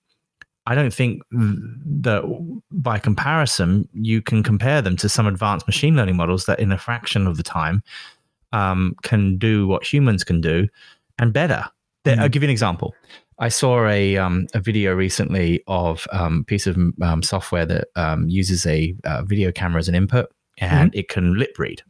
I 0.68 0.76
don't 0.76 0.94
think 0.94 1.24
that 1.32 2.62
by 2.72 3.00
comparison, 3.00 3.90
you 3.94 4.22
can 4.22 4.44
compare 4.44 4.82
them 4.82 4.96
to 4.98 5.10
some 5.10 5.26
advanced 5.26 5.68
machine 5.68 5.96
learning 5.96 6.18
models 6.18 6.46
that, 6.46 6.60
in 6.60 6.72
a 6.72 6.78
fraction 6.78 7.28
of 7.28 7.38
the 7.38 7.44
time, 7.44 7.82
um, 8.52 8.96
can 9.02 9.38
do 9.38 9.68
what 9.68 9.84
humans 9.84 10.24
can 10.24 10.40
do 10.42 10.68
and 11.18 11.34
better. 11.34 11.64
Mm. 12.06 12.20
I'll 12.20 12.30
give 12.30 12.44
you 12.44 12.48
an 12.48 12.52
example. 12.52 12.94
I 13.40 13.50
saw 13.50 13.88
a 13.88 14.18
um, 14.18 14.46
a 14.54 14.60
video 14.60 14.94
recently 14.94 15.64
of 15.66 16.08
um, 16.12 16.46
piece 16.46 16.68
of 16.68 16.78
um, 17.02 17.24
software 17.24 17.66
that 17.66 17.88
um, 17.96 18.30
uses 18.30 18.68
a 18.68 18.96
uh, 19.04 19.24
video 19.24 19.52
camera 19.52 19.80
as 19.80 19.88
an 19.88 19.96
input, 19.96 20.32
and 20.60 20.92
mm. 20.92 21.00
it 21.00 21.10
can 21.10 21.34
lip 21.34 21.58
read, 21.58 21.82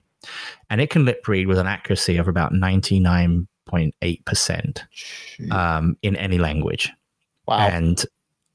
and 0.69 0.79
it 0.79 0.89
can 0.89 1.03
lip 1.03 1.27
read 1.27 1.47
with 1.47 1.57
an 1.57 1.67
accuracy 1.67 2.15
of 2.15 2.29
about 2.29 2.53
ninety 2.53 3.01
nine 3.01 3.47
point 3.65 3.93
eight 4.01 4.23
percent 4.23 4.85
um, 5.51 5.97
in 6.01 6.15
any 6.15 6.37
language. 6.37 6.89
Wow. 7.47 7.57
And 7.57 8.05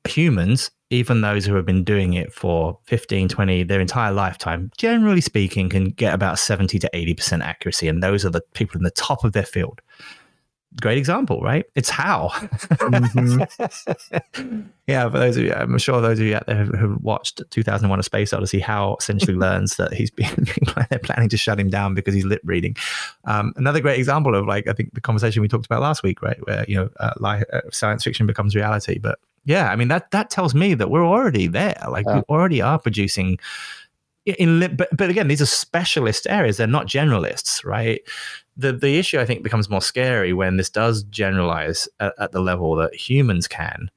humans, 0.08 0.70
even 0.90 1.20
those 1.20 1.44
who 1.44 1.54
have 1.54 1.66
been 1.66 1.84
doing 1.84 2.14
it 2.14 2.32
for 2.32 2.78
15, 2.84 3.28
20, 3.28 3.64
their 3.64 3.80
entire 3.80 4.12
lifetime, 4.12 4.70
generally 4.76 5.20
speaking, 5.20 5.68
can 5.68 5.86
get 5.86 6.14
about 6.14 6.38
70 6.38 6.78
to 6.78 6.90
80% 6.94 7.42
accuracy. 7.42 7.88
And 7.88 8.02
those 8.02 8.24
are 8.24 8.30
the 8.30 8.42
people 8.54 8.78
in 8.78 8.84
the 8.84 8.90
top 8.90 9.24
of 9.24 9.32
their 9.32 9.44
field. 9.44 9.80
Great 10.80 10.98
example, 10.98 11.40
right? 11.40 11.64
It's 11.74 11.88
how. 11.88 12.28
Mm-hmm. 12.74 14.60
yeah, 14.86 15.08
for 15.08 15.18
those 15.18 15.38
of 15.38 15.44
you, 15.44 15.52
I'm 15.54 15.78
sure 15.78 16.02
those 16.02 16.20
of 16.20 16.26
you 16.26 16.36
out 16.36 16.46
there 16.46 16.66
who 16.66 16.98
watched 17.00 17.40
2001 17.50 17.98
A 17.98 18.02
Space 18.02 18.32
Odyssey, 18.34 18.60
HAL 18.60 18.96
essentially 19.00 19.34
learns 19.38 19.76
that 19.76 19.94
he's 19.94 20.10
been, 20.10 20.46
they're 20.90 20.98
planning 20.98 21.30
to 21.30 21.36
shut 21.38 21.58
him 21.58 21.70
down 21.70 21.94
because 21.94 22.14
he's 22.14 22.26
lip 22.26 22.42
reading. 22.44 22.76
Um, 23.24 23.54
another 23.56 23.80
great 23.80 23.98
example 23.98 24.34
of 24.34 24.46
like, 24.46 24.68
I 24.68 24.74
think 24.74 24.92
the 24.92 25.00
conversation 25.00 25.40
we 25.40 25.48
talked 25.48 25.66
about 25.66 25.80
last 25.80 26.02
week, 26.02 26.20
right? 26.20 26.38
Where, 26.46 26.66
you 26.68 26.76
know, 26.76 26.90
uh, 27.00 27.14
life, 27.18 27.44
uh, 27.52 27.62
science 27.72 28.04
fiction 28.04 28.26
becomes 28.26 28.54
reality, 28.54 28.98
but 28.98 29.18
yeah, 29.46 29.70
I 29.70 29.76
mean 29.76 29.88
that 29.88 30.10
that 30.10 30.28
tells 30.28 30.54
me 30.54 30.74
that 30.74 30.90
we're 30.90 31.06
already 31.06 31.46
there. 31.46 31.80
Like 31.88 32.04
yeah. 32.06 32.16
we 32.16 32.22
already 32.28 32.60
are 32.60 32.78
producing 32.78 33.38
in 34.26 34.76
but 34.76 34.88
but 34.94 35.08
again, 35.08 35.28
these 35.28 35.40
are 35.40 35.46
specialist 35.46 36.26
areas. 36.28 36.56
They're 36.56 36.66
not 36.66 36.88
generalists, 36.88 37.64
right? 37.64 38.00
The 38.56 38.72
the 38.72 38.98
issue 38.98 39.20
I 39.20 39.24
think 39.24 39.44
becomes 39.44 39.70
more 39.70 39.80
scary 39.80 40.32
when 40.32 40.56
this 40.56 40.68
does 40.68 41.04
generalize 41.04 41.88
at, 42.00 42.12
at 42.18 42.32
the 42.32 42.40
level 42.40 42.74
that 42.76 42.94
humans 42.94 43.46
can. 43.46 43.88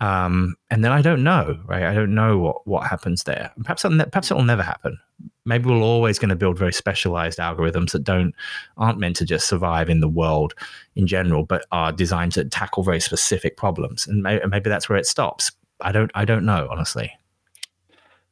Um, 0.00 0.56
and 0.70 0.84
then 0.84 0.92
I 0.92 1.00
don't 1.00 1.24
know, 1.24 1.58
right? 1.64 1.84
I 1.84 1.94
don't 1.94 2.14
know 2.14 2.38
what 2.38 2.66
what 2.66 2.86
happens 2.86 3.24
there. 3.24 3.52
Perhaps 3.62 3.82
perhaps 3.82 4.30
it 4.30 4.34
will 4.34 4.44
never 4.44 4.62
happen. 4.62 4.98
Maybe 5.46 5.68
we're 5.68 5.76
always 5.76 6.18
going 6.18 6.30
to 6.30 6.36
build 6.36 6.58
very 6.58 6.72
specialized 6.72 7.38
algorithms 7.38 7.92
that 7.92 8.04
don't 8.04 8.34
aren't 8.76 8.98
meant 8.98 9.16
to 9.16 9.26
just 9.26 9.46
survive 9.46 9.90
in 9.90 10.00
the 10.00 10.08
world 10.08 10.54
in 10.96 11.06
general, 11.06 11.44
but 11.44 11.66
are 11.70 11.92
designed 11.92 12.32
to 12.32 12.44
tackle 12.44 12.82
very 12.82 13.00
specific 13.00 13.56
problems. 13.56 14.06
And 14.06 14.22
maybe, 14.22 14.46
maybe 14.46 14.70
that's 14.70 14.88
where 14.88 14.98
it 14.98 15.06
stops. 15.06 15.52
I 15.80 15.92
don't 15.92 16.10
I 16.14 16.24
don't 16.24 16.44
know 16.44 16.68
honestly. 16.70 17.12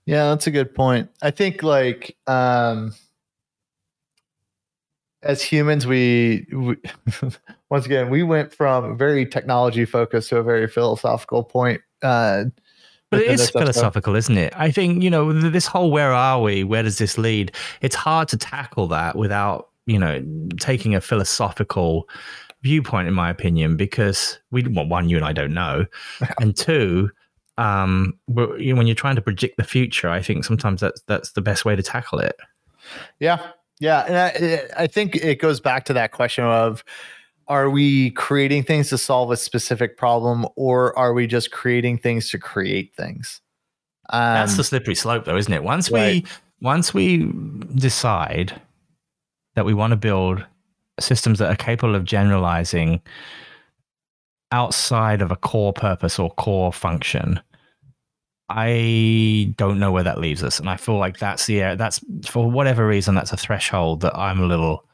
Yeah, 0.07 0.31
that's 0.31 0.46
a 0.46 0.51
good 0.51 0.75
point. 0.75 1.11
I 1.22 1.31
think 1.31 1.62
like 1.62 2.16
um 2.27 2.94
as 5.22 5.42
humans 5.42 5.87
we, 5.87 6.46
we 6.53 6.77
once 7.70 7.87
again 7.87 8.11
we 8.11 8.22
went 8.22 8.53
from 8.53 8.96
very 8.98 9.25
technology 9.27 9.85
focused 9.85 10.31
to 10.31 10.38
a 10.38 10.42
very 10.42 10.66
philosophical 10.66 11.44
point 11.44 11.81
uh 12.03 12.44
but 13.12 13.20
it 13.20 13.31
is 13.40 13.51
philosophical, 13.51 14.16
isn't 14.16 14.38
it? 14.38 14.53
I 14.57 14.70
think, 14.70 15.03
you 15.03 15.11
know, 15.11 15.33
this 15.33 15.66
whole 15.66 15.90
where 15.90 16.12
are 16.12 16.40
we? 16.40 16.64
Where 16.64 16.83
does 16.83 16.98
this 16.98 17.18
lead? 17.18 17.53
It's 17.83 17.94
hard 17.94 18.27
to 18.29 18.38
tackle 18.38 18.88
that 18.88 19.16
without, 19.16 19.68
you 19.87 19.98
know, 19.98 20.25
taking 20.59 20.94
a 20.94 21.01
philosophical 21.01 22.09
viewpoint, 22.62 23.07
in 23.07 23.14
my 23.14 23.29
opinion, 23.29 23.77
because 23.77 24.38
we, 24.51 24.66
well, 24.66 24.87
one, 24.87 25.11
you 25.11 25.16
and 25.16 25.27
I 25.27 25.33
don't 25.33 25.53
know. 25.53 25.85
and 26.40 26.57
two, 26.57 27.11
um, 27.59 28.18
when 28.29 28.87
you're 28.87 28.96
trying 28.96 29.16
to 29.16 29.22
predict 29.22 29.59
the 29.59 29.64
future, 29.64 30.09
I 30.09 30.22
think 30.22 30.44
sometimes 30.44 30.81
that's, 30.81 31.03
that's 31.03 31.33
the 31.33 31.42
best 31.42 31.66
way 31.66 31.77
to 31.77 31.83
tackle 31.83 32.18
it. 32.18 32.37
Yeah. 33.20 33.46
Yeah. 33.79 34.05
And 34.07 34.16
I, 34.16 34.83
I 34.85 34.87
think 34.87 35.16
it 35.16 35.38
goes 35.38 35.61
back 35.61 35.85
to 35.85 35.92
that 35.92 36.12
question 36.12 36.44
of, 36.44 36.83
are 37.53 37.69
we 37.69 38.11
creating 38.12 38.62
things 38.62 38.88
to 38.88 38.97
solve 38.97 39.31
a 39.31 39.37
specific 39.37 39.99
problem 39.99 40.47
or 40.57 40.99
are 40.99 41.12
we 41.12 41.27
just 41.27 41.51
creating 41.51 41.99
things 41.99 42.31
to 42.31 42.38
create 42.38 42.95
things 42.97 43.43
um, 44.09 44.35
that's 44.35 44.57
the 44.57 44.65
slippery 44.65 44.95
slope 44.95 45.27
though 45.27 45.37
isn't 45.37 45.53
it 45.53 45.62
once 45.62 45.91
right. 45.91 46.25
we 46.25 46.31
once 46.62 46.95
we 46.95 47.31
decide 47.75 48.59
that 49.55 49.67
we 49.67 49.75
want 49.75 49.91
to 49.91 49.97
build 49.97 50.43
systems 50.99 51.38
that 51.38 51.51
are 51.51 51.57
capable 51.57 51.95
of 51.95 52.05
generalizing 52.05 53.03
outside 54.51 55.21
of 55.21 55.31
a 55.31 55.37
core 55.37 55.75
purpose 55.75 56.19
or 56.19 56.31
core 56.31 56.73
function 56.73 57.38
I 58.55 59.55
don't 59.57 59.79
know 59.79 59.93
where 59.93 60.03
that 60.03 60.21
leaves 60.21 60.43
us, 60.43 60.61
and 60.61 60.69
I 60.69 60.77
feel 60.77 60.99
like 60.99 61.19
that's 61.19 61.47
the. 61.47 61.75
That's 61.75 62.01
for 62.27 62.51
whatever 62.51 62.87
reason, 62.87 63.15
that's 63.15 63.33
a 63.33 63.37
threshold 63.37 64.03
that 64.03 64.15
I'm 64.15 64.41
a 64.41 64.47
little 64.47 64.85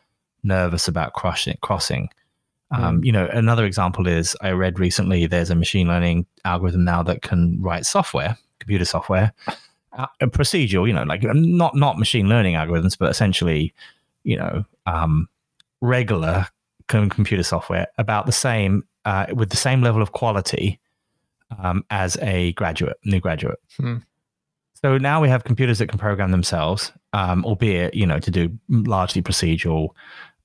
nervous 0.44 0.86
about 0.86 1.14
crossing. 1.14 1.58
Crossing. 1.60 2.08
Um, 2.70 3.02
you 3.02 3.12
know, 3.12 3.26
another 3.32 3.64
example 3.64 4.06
is 4.06 4.36
I 4.42 4.50
read 4.50 4.78
recently 4.78 5.26
there's 5.26 5.50
a 5.50 5.54
machine 5.54 5.88
learning 5.88 6.26
algorithm 6.44 6.84
now 6.84 7.02
that 7.02 7.22
can 7.22 7.60
write 7.62 7.86
software, 7.86 8.36
computer 8.58 8.84
software, 8.84 9.32
uh, 9.94 10.06
procedural. 10.20 10.86
You 10.86 10.92
know, 10.92 11.04
like 11.04 11.22
not 11.22 11.74
not 11.74 11.98
machine 11.98 12.28
learning 12.28 12.54
algorithms, 12.56 12.98
but 12.98 13.10
essentially, 13.10 13.72
you 14.24 14.36
know, 14.36 14.64
um, 14.86 15.28
regular 15.80 16.46
computer 16.88 17.42
software 17.42 17.86
about 17.96 18.26
the 18.26 18.32
same 18.32 18.84
uh, 19.04 19.26
with 19.32 19.50
the 19.50 19.56
same 19.56 19.82
level 19.82 20.02
of 20.02 20.12
quality 20.12 20.78
um, 21.58 21.84
as 21.90 22.16
a 22.20 22.52
graduate, 22.52 22.98
new 23.04 23.20
graduate. 23.20 23.58
Hmm. 23.78 23.96
So 24.74 24.96
now 24.96 25.20
we 25.20 25.28
have 25.28 25.44
computers 25.44 25.78
that 25.78 25.88
can 25.88 25.98
program 25.98 26.30
themselves, 26.30 26.92
um, 27.12 27.44
albeit 27.44 27.94
you 27.94 28.06
know 28.06 28.18
to 28.18 28.30
do 28.30 28.56
largely 28.68 29.22
procedural, 29.22 29.90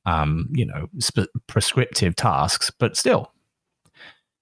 um, 0.06 0.50
you 0.52 0.66
know, 0.66 0.90
sp- 1.00 1.32
prescriptive 1.48 2.16
tasks, 2.16 2.72
but 2.72 2.98
still. 2.98 3.32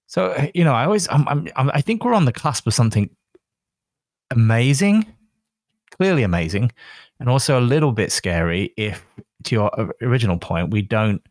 So 0.07 0.49
you 0.53 0.63
know, 0.63 0.73
I 0.73 0.85
always, 0.85 1.07
I'm, 1.09 1.27
I'm, 1.27 1.71
I 1.73 1.81
think 1.81 2.03
we're 2.03 2.13
on 2.13 2.25
the 2.25 2.33
cusp 2.33 2.67
of 2.67 2.73
something 2.73 3.09
amazing, 4.29 5.05
clearly 5.91 6.23
amazing, 6.23 6.71
and 7.19 7.29
also 7.29 7.59
a 7.59 7.61
little 7.61 7.91
bit 7.91 8.11
scary 8.11 8.73
if, 8.77 9.05
to 9.43 9.55
your 9.55 9.93
original 10.01 10.37
point, 10.37 10.71
we 10.71 10.81
don't 10.81 11.21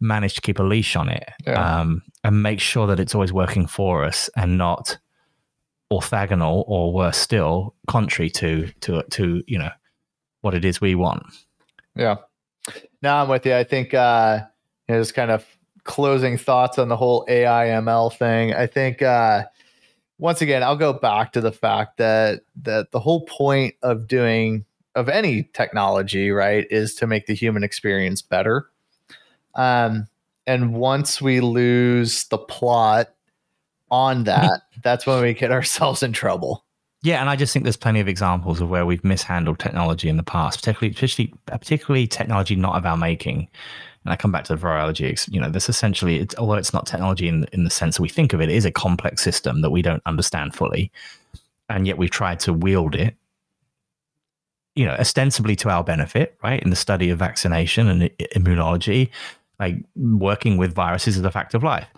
manage 0.00 0.34
to 0.34 0.40
keep 0.40 0.58
a 0.58 0.62
leash 0.62 0.96
on 0.96 1.08
it 1.08 1.28
yeah. 1.46 1.80
um, 1.80 2.02
and 2.24 2.42
make 2.42 2.60
sure 2.60 2.86
that 2.86 2.98
it's 2.98 3.14
always 3.14 3.32
working 3.32 3.66
for 3.66 4.04
us 4.04 4.30
and 4.36 4.56
not 4.56 4.96
orthogonal 5.92 6.64
or 6.66 6.92
worse 6.92 7.18
still, 7.18 7.74
contrary 7.88 8.30
to 8.30 8.68
to 8.80 9.02
to 9.10 9.42
you 9.46 9.58
know 9.58 9.70
what 10.40 10.54
it 10.54 10.64
is 10.64 10.80
we 10.80 10.94
want. 10.94 11.24
Yeah. 11.94 12.16
Now 13.02 13.22
I'm 13.22 13.28
with 13.28 13.46
you. 13.46 13.54
I 13.54 13.64
think 13.64 13.94
uh, 13.94 14.40
you 14.88 14.94
know, 14.94 15.00
just 15.00 15.14
kind 15.14 15.30
of 15.30 15.44
closing 15.84 16.36
thoughts 16.36 16.78
on 16.78 16.88
the 16.88 16.96
whole 16.96 17.24
AI 17.28 17.66
ML 17.66 18.16
thing. 18.16 18.54
I 18.54 18.66
think 18.66 19.02
uh, 19.02 19.44
once 20.18 20.42
again, 20.42 20.62
I'll 20.62 20.76
go 20.76 20.92
back 20.92 21.32
to 21.32 21.40
the 21.40 21.52
fact 21.52 21.96
that 21.96 22.42
that 22.62 22.92
the 22.92 23.00
whole 23.00 23.24
point 23.26 23.74
of 23.82 24.06
doing 24.06 24.64
of 24.94 25.08
any 25.08 25.44
technology, 25.52 26.30
right, 26.30 26.66
is 26.70 26.94
to 26.96 27.06
make 27.06 27.26
the 27.26 27.34
human 27.34 27.62
experience 27.62 28.22
better. 28.22 28.68
Um, 29.54 30.06
and 30.46 30.74
once 30.74 31.20
we 31.20 31.40
lose 31.40 32.24
the 32.24 32.38
plot 32.38 33.10
on 33.90 34.24
that, 34.24 34.62
that's 34.82 35.06
when 35.06 35.22
we 35.22 35.34
get 35.34 35.52
ourselves 35.52 36.02
in 36.02 36.12
trouble. 36.12 36.64
Yeah, 37.02 37.20
and 37.20 37.30
I 37.30 37.36
just 37.36 37.52
think 37.52 37.64
there's 37.64 37.78
plenty 37.78 38.00
of 38.00 38.08
examples 38.08 38.60
of 38.60 38.68
where 38.68 38.84
we've 38.84 39.02
mishandled 39.02 39.58
technology 39.58 40.08
in 40.08 40.18
the 40.18 40.22
past, 40.22 40.60
particularly 40.60 40.92
particularly, 40.92 41.34
particularly 41.46 42.06
technology 42.06 42.56
not 42.56 42.76
of 42.76 42.84
our 42.84 42.96
making. 42.96 43.48
And 44.04 44.12
I 44.12 44.16
come 44.16 44.32
back 44.32 44.44
to 44.44 44.56
the 44.56 44.60
virology. 44.60 45.32
You 45.32 45.40
know, 45.40 45.50
this 45.50 45.68
essentially, 45.68 46.18
it's, 46.18 46.34
although 46.36 46.54
it's 46.54 46.74
not 46.74 46.86
technology 46.86 47.26
in 47.28 47.46
in 47.52 47.64
the 47.64 47.70
sense 47.70 47.96
that 47.96 48.02
we 48.02 48.08
think 48.10 48.32
of 48.32 48.40
it, 48.40 48.50
it 48.50 48.54
is 48.54 48.66
a 48.66 48.70
complex 48.70 49.22
system 49.22 49.62
that 49.62 49.70
we 49.70 49.80
don't 49.80 50.02
understand 50.04 50.54
fully, 50.54 50.92
and 51.70 51.86
yet 51.86 51.96
we've 51.96 52.10
tried 52.10 52.40
to 52.40 52.52
wield 52.52 52.94
it 52.94 53.16
you 54.74 54.86
know, 54.86 54.94
ostensibly 54.94 55.56
to 55.56 55.68
our 55.68 55.82
benefit, 55.82 56.38
right? 56.42 56.62
In 56.62 56.70
the 56.70 56.76
study 56.76 57.10
of 57.10 57.18
vaccination 57.18 57.88
and 57.88 58.04
eh, 58.04 58.08
immunology, 58.36 59.10
like 59.58 59.76
working 59.96 60.56
with 60.56 60.74
viruses 60.74 61.16
is 61.16 61.22
a 61.22 61.30
fact 61.30 61.54
of 61.54 61.62
life. 61.62 61.88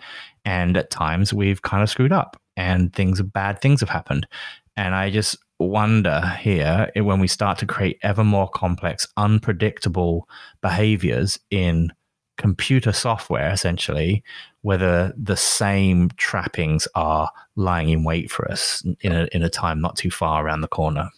And 0.45 0.75
at 0.75 0.89
times 0.89 1.33
we've 1.33 1.61
kind 1.61 1.83
of 1.83 1.89
screwed 1.89 2.11
up 2.11 2.39
and 2.57 2.91
things, 2.93 3.21
bad 3.21 3.61
things 3.61 3.79
have 3.79 3.89
happened. 3.89 4.27
And 4.75 4.95
I 4.95 5.09
just 5.09 5.37
wonder 5.59 6.21
here 6.39 6.91
eh, 6.95 7.01
when 7.01 7.19
we 7.19 7.27
start 7.27 7.57
to 7.59 7.65
create 7.65 7.99
ever 8.01 8.23
more 8.23 8.49
complex, 8.49 9.07
unpredictable 9.17 10.27
behaviors 10.61 11.39
in 11.49 11.91
computer 12.37 12.91
software, 12.91 13.51
essentially, 13.51 14.23
whether 14.61 15.13
the 15.15 15.37
same 15.37 16.09
trappings 16.17 16.87
are 16.95 17.29
lying 17.55 17.89
in 17.89 18.03
wait 18.03 18.31
for 18.31 18.49
us 18.51 18.83
in 19.01 19.11
a, 19.11 19.27
in 19.31 19.43
a 19.43 19.49
time 19.49 19.79
not 19.79 19.95
too 19.95 20.09
far 20.09 20.45
around 20.45 20.61
the 20.61 20.67
corner. 20.67 21.09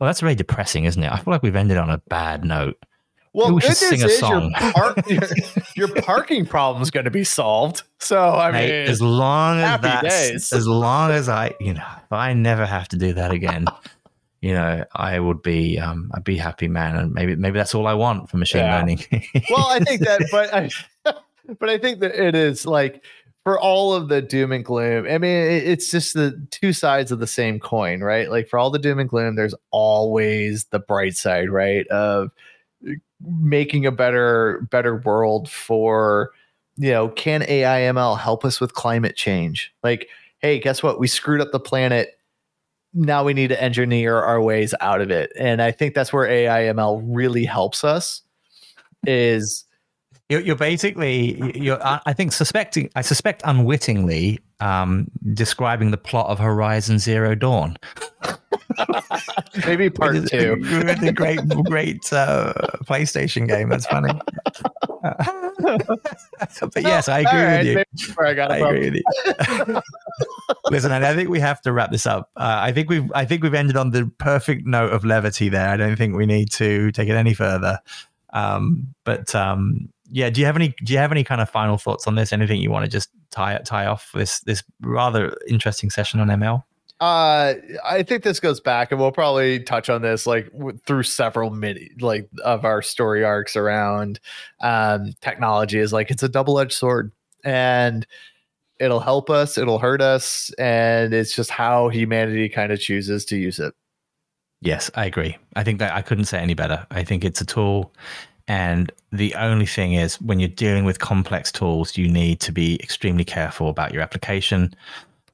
Well, 0.00 0.08
that's 0.08 0.22
really 0.22 0.34
depressing, 0.34 0.84
isn't 0.84 1.02
it? 1.02 1.12
I 1.12 1.18
feel 1.18 1.32
like 1.32 1.42
we've 1.42 1.54
ended 1.54 1.76
on 1.76 1.90
a 1.90 2.02
bad 2.08 2.44
note. 2.44 2.76
Well, 3.34 3.52
we 3.52 3.60
should 3.60 3.76
sing 3.76 4.02
a 4.02 4.08
song. 4.08 4.54
Your, 4.60 4.72
par- 4.72 4.94
your, 5.08 5.88
your 5.88 6.02
parking 6.02 6.46
problem 6.46 6.82
is 6.82 6.90
going 6.90 7.04
to 7.04 7.10
be 7.10 7.24
solved. 7.24 7.82
So 7.98 8.30
I 8.30 8.52
mean, 8.52 8.70
as 8.70 9.02
long 9.02 9.58
as 9.58 9.80
that, 9.80 10.04
as 10.04 10.66
long 10.66 11.10
as 11.10 11.28
I, 11.28 11.52
you 11.58 11.74
know, 11.74 11.86
if 12.04 12.12
I 12.12 12.32
never 12.32 12.64
have 12.64 12.88
to 12.88 12.96
do 12.96 13.12
that 13.14 13.32
again, 13.32 13.66
you 14.40 14.52
know, 14.52 14.84
I 14.94 15.18
would 15.18 15.42
be, 15.42 15.80
um, 15.80 16.12
I'd 16.14 16.22
be 16.22 16.36
happy, 16.36 16.68
man. 16.68 16.96
And 16.96 17.12
maybe, 17.12 17.34
maybe 17.34 17.58
that's 17.58 17.74
all 17.74 17.88
I 17.88 17.94
want 17.94 18.30
for 18.30 18.36
machine 18.36 18.62
yeah. 18.62 18.78
learning. 18.78 19.00
well, 19.50 19.66
I 19.66 19.80
think 19.80 20.02
that, 20.02 20.28
but 20.30 20.54
I, 20.54 20.70
but 21.58 21.68
I 21.68 21.78
think 21.78 22.00
that 22.00 22.14
it 22.14 22.34
is 22.34 22.66
like 22.66 23.04
for 23.42 23.58
all 23.58 23.94
of 23.94 24.08
the 24.08 24.22
doom 24.22 24.52
and 24.52 24.64
gloom. 24.64 25.06
I 25.06 25.18
mean, 25.18 25.36
it's 25.36 25.90
just 25.90 26.14
the 26.14 26.46
two 26.50 26.72
sides 26.72 27.12
of 27.12 27.18
the 27.18 27.26
same 27.26 27.60
coin, 27.60 28.00
right? 28.00 28.30
Like 28.30 28.48
for 28.48 28.58
all 28.58 28.70
the 28.70 28.78
doom 28.78 28.98
and 28.98 29.08
gloom, 29.08 29.34
there's 29.34 29.54
always 29.70 30.64
the 30.66 30.78
bright 30.78 31.16
side, 31.16 31.50
right? 31.50 31.86
Of 31.88 32.30
making 33.26 33.86
a 33.86 33.92
better 33.92 34.66
better 34.70 34.96
world 34.96 35.48
for 35.48 36.30
you 36.76 36.90
know 36.90 37.08
can 37.08 37.42
AIML 37.42 38.18
help 38.18 38.44
us 38.44 38.60
with 38.60 38.74
climate 38.74 39.16
change? 39.16 39.72
Like 39.82 40.08
hey 40.38 40.58
guess 40.58 40.82
what? 40.82 40.98
We 40.98 41.06
screwed 41.06 41.40
up 41.40 41.52
the 41.52 41.60
planet. 41.60 42.18
Now 42.92 43.24
we 43.24 43.34
need 43.34 43.48
to 43.48 43.60
engineer 43.60 44.18
our 44.18 44.40
ways 44.40 44.74
out 44.80 45.00
of 45.00 45.10
it. 45.10 45.32
And 45.36 45.60
i 45.60 45.70
think 45.70 45.94
that's 45.94 46.12
where 46.12 46.28
AIML 46.28 47.02
really 47.04 47.44
helps 47.44 47.84
us 47.84 48.22
is 49.06 49.64
you're, 50.28 50.40
you're 50.40 50.56
basically 50.56 51.58
you're 51.58 51.78
i 51.82 52.12
think 52.12 52.32
suspecting 52.32 52.90
i 52.96 53.02
suspect 53.02 53.42
unwittingly 53.44 54.38
um, 54.60 55.10
describing 55.34 55.90
the 55.90 55.96
plot 55.96 56.28
of 56.28 56.38
horizon 56.38 56.98
zero 56.98 57.34
dawn 57.34 57.76
Maybe 59.66 59.90
part 59.90 60.16
two. 60.28 60.56
the 60.56 61.12
great, 61.14 61.40
great 61.64 62.12
uh, 62.12 62.52
PlayStation 62.84 63.48
game. 63.48 63.68
That's 63.68 63.86
funny. 63.86 64.12
but 65.62 66.82
yes, 66.82 67.08
I 67.08 67.20
agree 67.20 67.40
right, 67.40 67.76
with 67.76 67.86
you. 67.98 68.14
I, 68.18 68.46
I 68.46 68.56
agree 68.58 68.90
with 68.90 68.94
you. 68.96 69.82
Listen, 70.70 70.92
I 70.92 71.14
think 71.14 71.28
we 71.28 71.40
have 71.40 71.60
to 71.62 71.72
wrap 71.72 71.90
this 71.90 72.06
up. 72.06 72.30
Uh, 72.36 72.58
I 72.62 72.72
think 72.72 72.88
we've, 72.88 73.10
I 73.14 73.24
think 73.24 73.42
we've 73.42 73.54
ended 73.54 73.76
on 73.76 73.90
the 73.90 74.10
perfect 74.18 74.66
note 74.66 74.92
of 74.92 75.04
levity 75.04 75.48
there. 75.48 75.68
I 75.68 75.76
don't 75.76 75.96
think 75.96 76.16
we 76.16 76.26
need 76.26 76.50
to 76.52 76.90
take 76.92 77.08
it 77.08 77.14
any 77.14 77.34
further. 77.34 77.80
Um, 78.32 78.94
but 79.04 79.34
um, 79.34 79.88
yeah, 80.10 80.30
do 80.30 80.40
you 80.40 80.46
have 80.46 80.56
any, 80.56 80.74
do 80.82 80.92
you 80.92 80.98
have 80.98 81.12
any 81.12 81.24
kind 81.24 81.40
of 81.40 81.50
final 81.50 81.78
thoughts 81.78 82.06
on 82.06 82.14
this? 82.14 82.32
Anything 82.32 82.60
you 82.60 82.70
want 82.70 82.84
to 82.84 82.90
just 82.90 83.10
tie 83.30 83.58
tie 83.64 83.86
off 83.86 84.10
this 84.14 84.40
this 84.40 84.62
rather 84.80 85.36
interesting 85.48 85.90
session 85.90 86.20
on 86.20 86.28
ML? 86.28 86.62
Uh, 87.00 87.54
I 87.84 88.02
think 88.02 88.22
this 88.22 88.40
goes 88.40 88.60
back, 88.60 88.92
and 88.92 89.00
we'll 89.00 89.12
probably 89.12 89.60
touch 89.60 89.90
on 89.90 90.02
this 90.02 90.26
like 90.26 90.50
w- 90.52 90.78
through 90.86 91.02
several 91.02 91.50
mini 91.50 91.90
like 92.00 92.28
of 92.44 92.64
our 92.64 92.82
story 92.82 93.24
arcs 93.24 93.56
around 93.56 94.20
um, 94.60 95.12
technology. 95.20 95.78
Is 95.78 95.92
like 95.92 96.10
it's 96.10 96.22
a 96.22 96.28
double 96.28 96.58
edged 96.58 96.72
sword, 96.72 97.10
and 97.44 98.06
it'll 98.78 99.00
help 99.00 99.28
us, 99.28 99.58
it'll 99.58 99.80
hurt 99.80 100.00
us, 100.00 100.52
and 100.58 101.12
it's 101.12 101.34
just 101.34 101.50
how 101.50 101.88
humanity 101.88 102.48
kind 102.48 102.72
of 102.72 102.80
chooses 102.80 103.24
to 103.26 103.36
use 103.36 103.58
it. 103.58 103.74
Yes, 104.60 104.90
I 104.94 105.04
agree. 105.04 105.36
I 105.56 105.64
think 105.64 105.80
that 105.80 105.92
I 105.92 106.00
couldn't 106.00 106.24
say 106.24 106.38
any 106.38 106.54
better. 106.54 106.86
I 106.90 107.04
think 107.04 107.24
it's 107.24 107.40
a 107.40 107.44
tool. 107.44 107.92
And 108.46 108.92
the 109.10 109.34
only 109.34 109.66
thing 109.66 109.94
is, 109.94 110.20
when 110.20 110.38
you're 110.38 110.48
dealing 110.48 110.84
with 110.84 111.00
complex 111.00 111.50
tools, 111.50 111.96
you 111.96 112.08
need 112.08 112.40
to 112.40 112.52
be 112.52 112.76
extremely 112.82 113.24
careful 113.24 113.68
about 113.68 113.92
your 113.92 114.02
application 114.02 114.74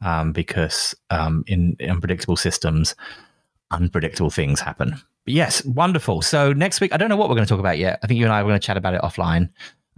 um, 0.02 0.32
because 0.32 0.94
um, 1.10 1.44
in 1.46 1.76
unpredictable 1.88 2.36
systems, 2.36 2.94
unpredictable 3.70 4.30
things 4.30 4.60
happen. 4.60 4.90
But 5.24 5.34
yes, 5.34 5.64
wonderful. 5.64 6.22
So 6.22 6.52
next 6.52 6.80
week, 6.80 6.94
I 6.94 6.96
don't 6.96 7.08
know 7.08 7.16
what 7.16 7.28
we're 7.28 7.34
going 7.34 7.46
to 7.46 7.48
talk 7.48 7.60
about 7.60 7.78
yet. 7.78 7.98
I 8.02 8.06
think 8.06 8.18
you 8.18 8.24
and 8.24 8.32
I 8.32 8.40
are 8.40 8.44
going 8.44 8.58
to 8.58 8.66
chat 8.66 8.76
about 8.76 8.94
it 8.94 9.02
offline. 9.02 9.50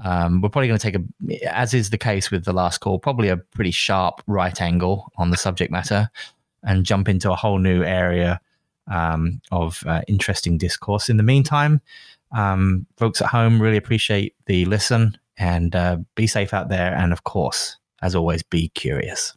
Um, 0.04 0.40
we're 0.40 0.48
probably 0.48 0.68
going 0.68 0.80
to 0.80 0.90
take 0.90 1.00
a, 1.00 1.54
as 1.54 1.74
is 1.74 1.90
the 1.90 1.98
case 1.98 2.30
with 2.30 2.44
the 2.44 2.52
last 2.52 2.78
call, 2.78 2.98
probably 2.98 3.28
a 3.28 3.36
pretty 3.36 3.70
sharp 3.70 4.22
right 4.26 4.60
angle 4.60 5.12
on 5.16 5.30
the 5.30 5.36
subject 5.36 5.70
matter 5.70 6.10
and 6.64 6.84
jump 6.84 7.08
into 7.08 7.30
a 7.30 7.36
whole 7.36 7.58
new 7.58 7.82
area 7.82 8.40
um, 8.90 9.40
of 9.52 9.84
uh, 9.86 10.02
interesting 10.08 10.58
discourse. 10.58 11.08
In 11.08 11.18
the 11.18 11.22
meantime, 11.22 11.80
um, 12.32 12.86
folks 12.96 13.20
at 13.20 13.28
home 13.28 13.62
really 13.62 13.76
appreciate 13.76 14.34
the 14.46 14.64
listen 14.64 15.16
and 15.36 15.76
uh, 15.76 15.98
be 16.14 16.26
safe 16.26 16.52
out 16.52 16.68
there. 16.68 16.94
And 16.94 17.12
of 17.12 17.24
course, 17.24 17.76
as 18.00 18.14
always, 18.14 18.42
be 18.42 18.68
curious. 18.70 19.36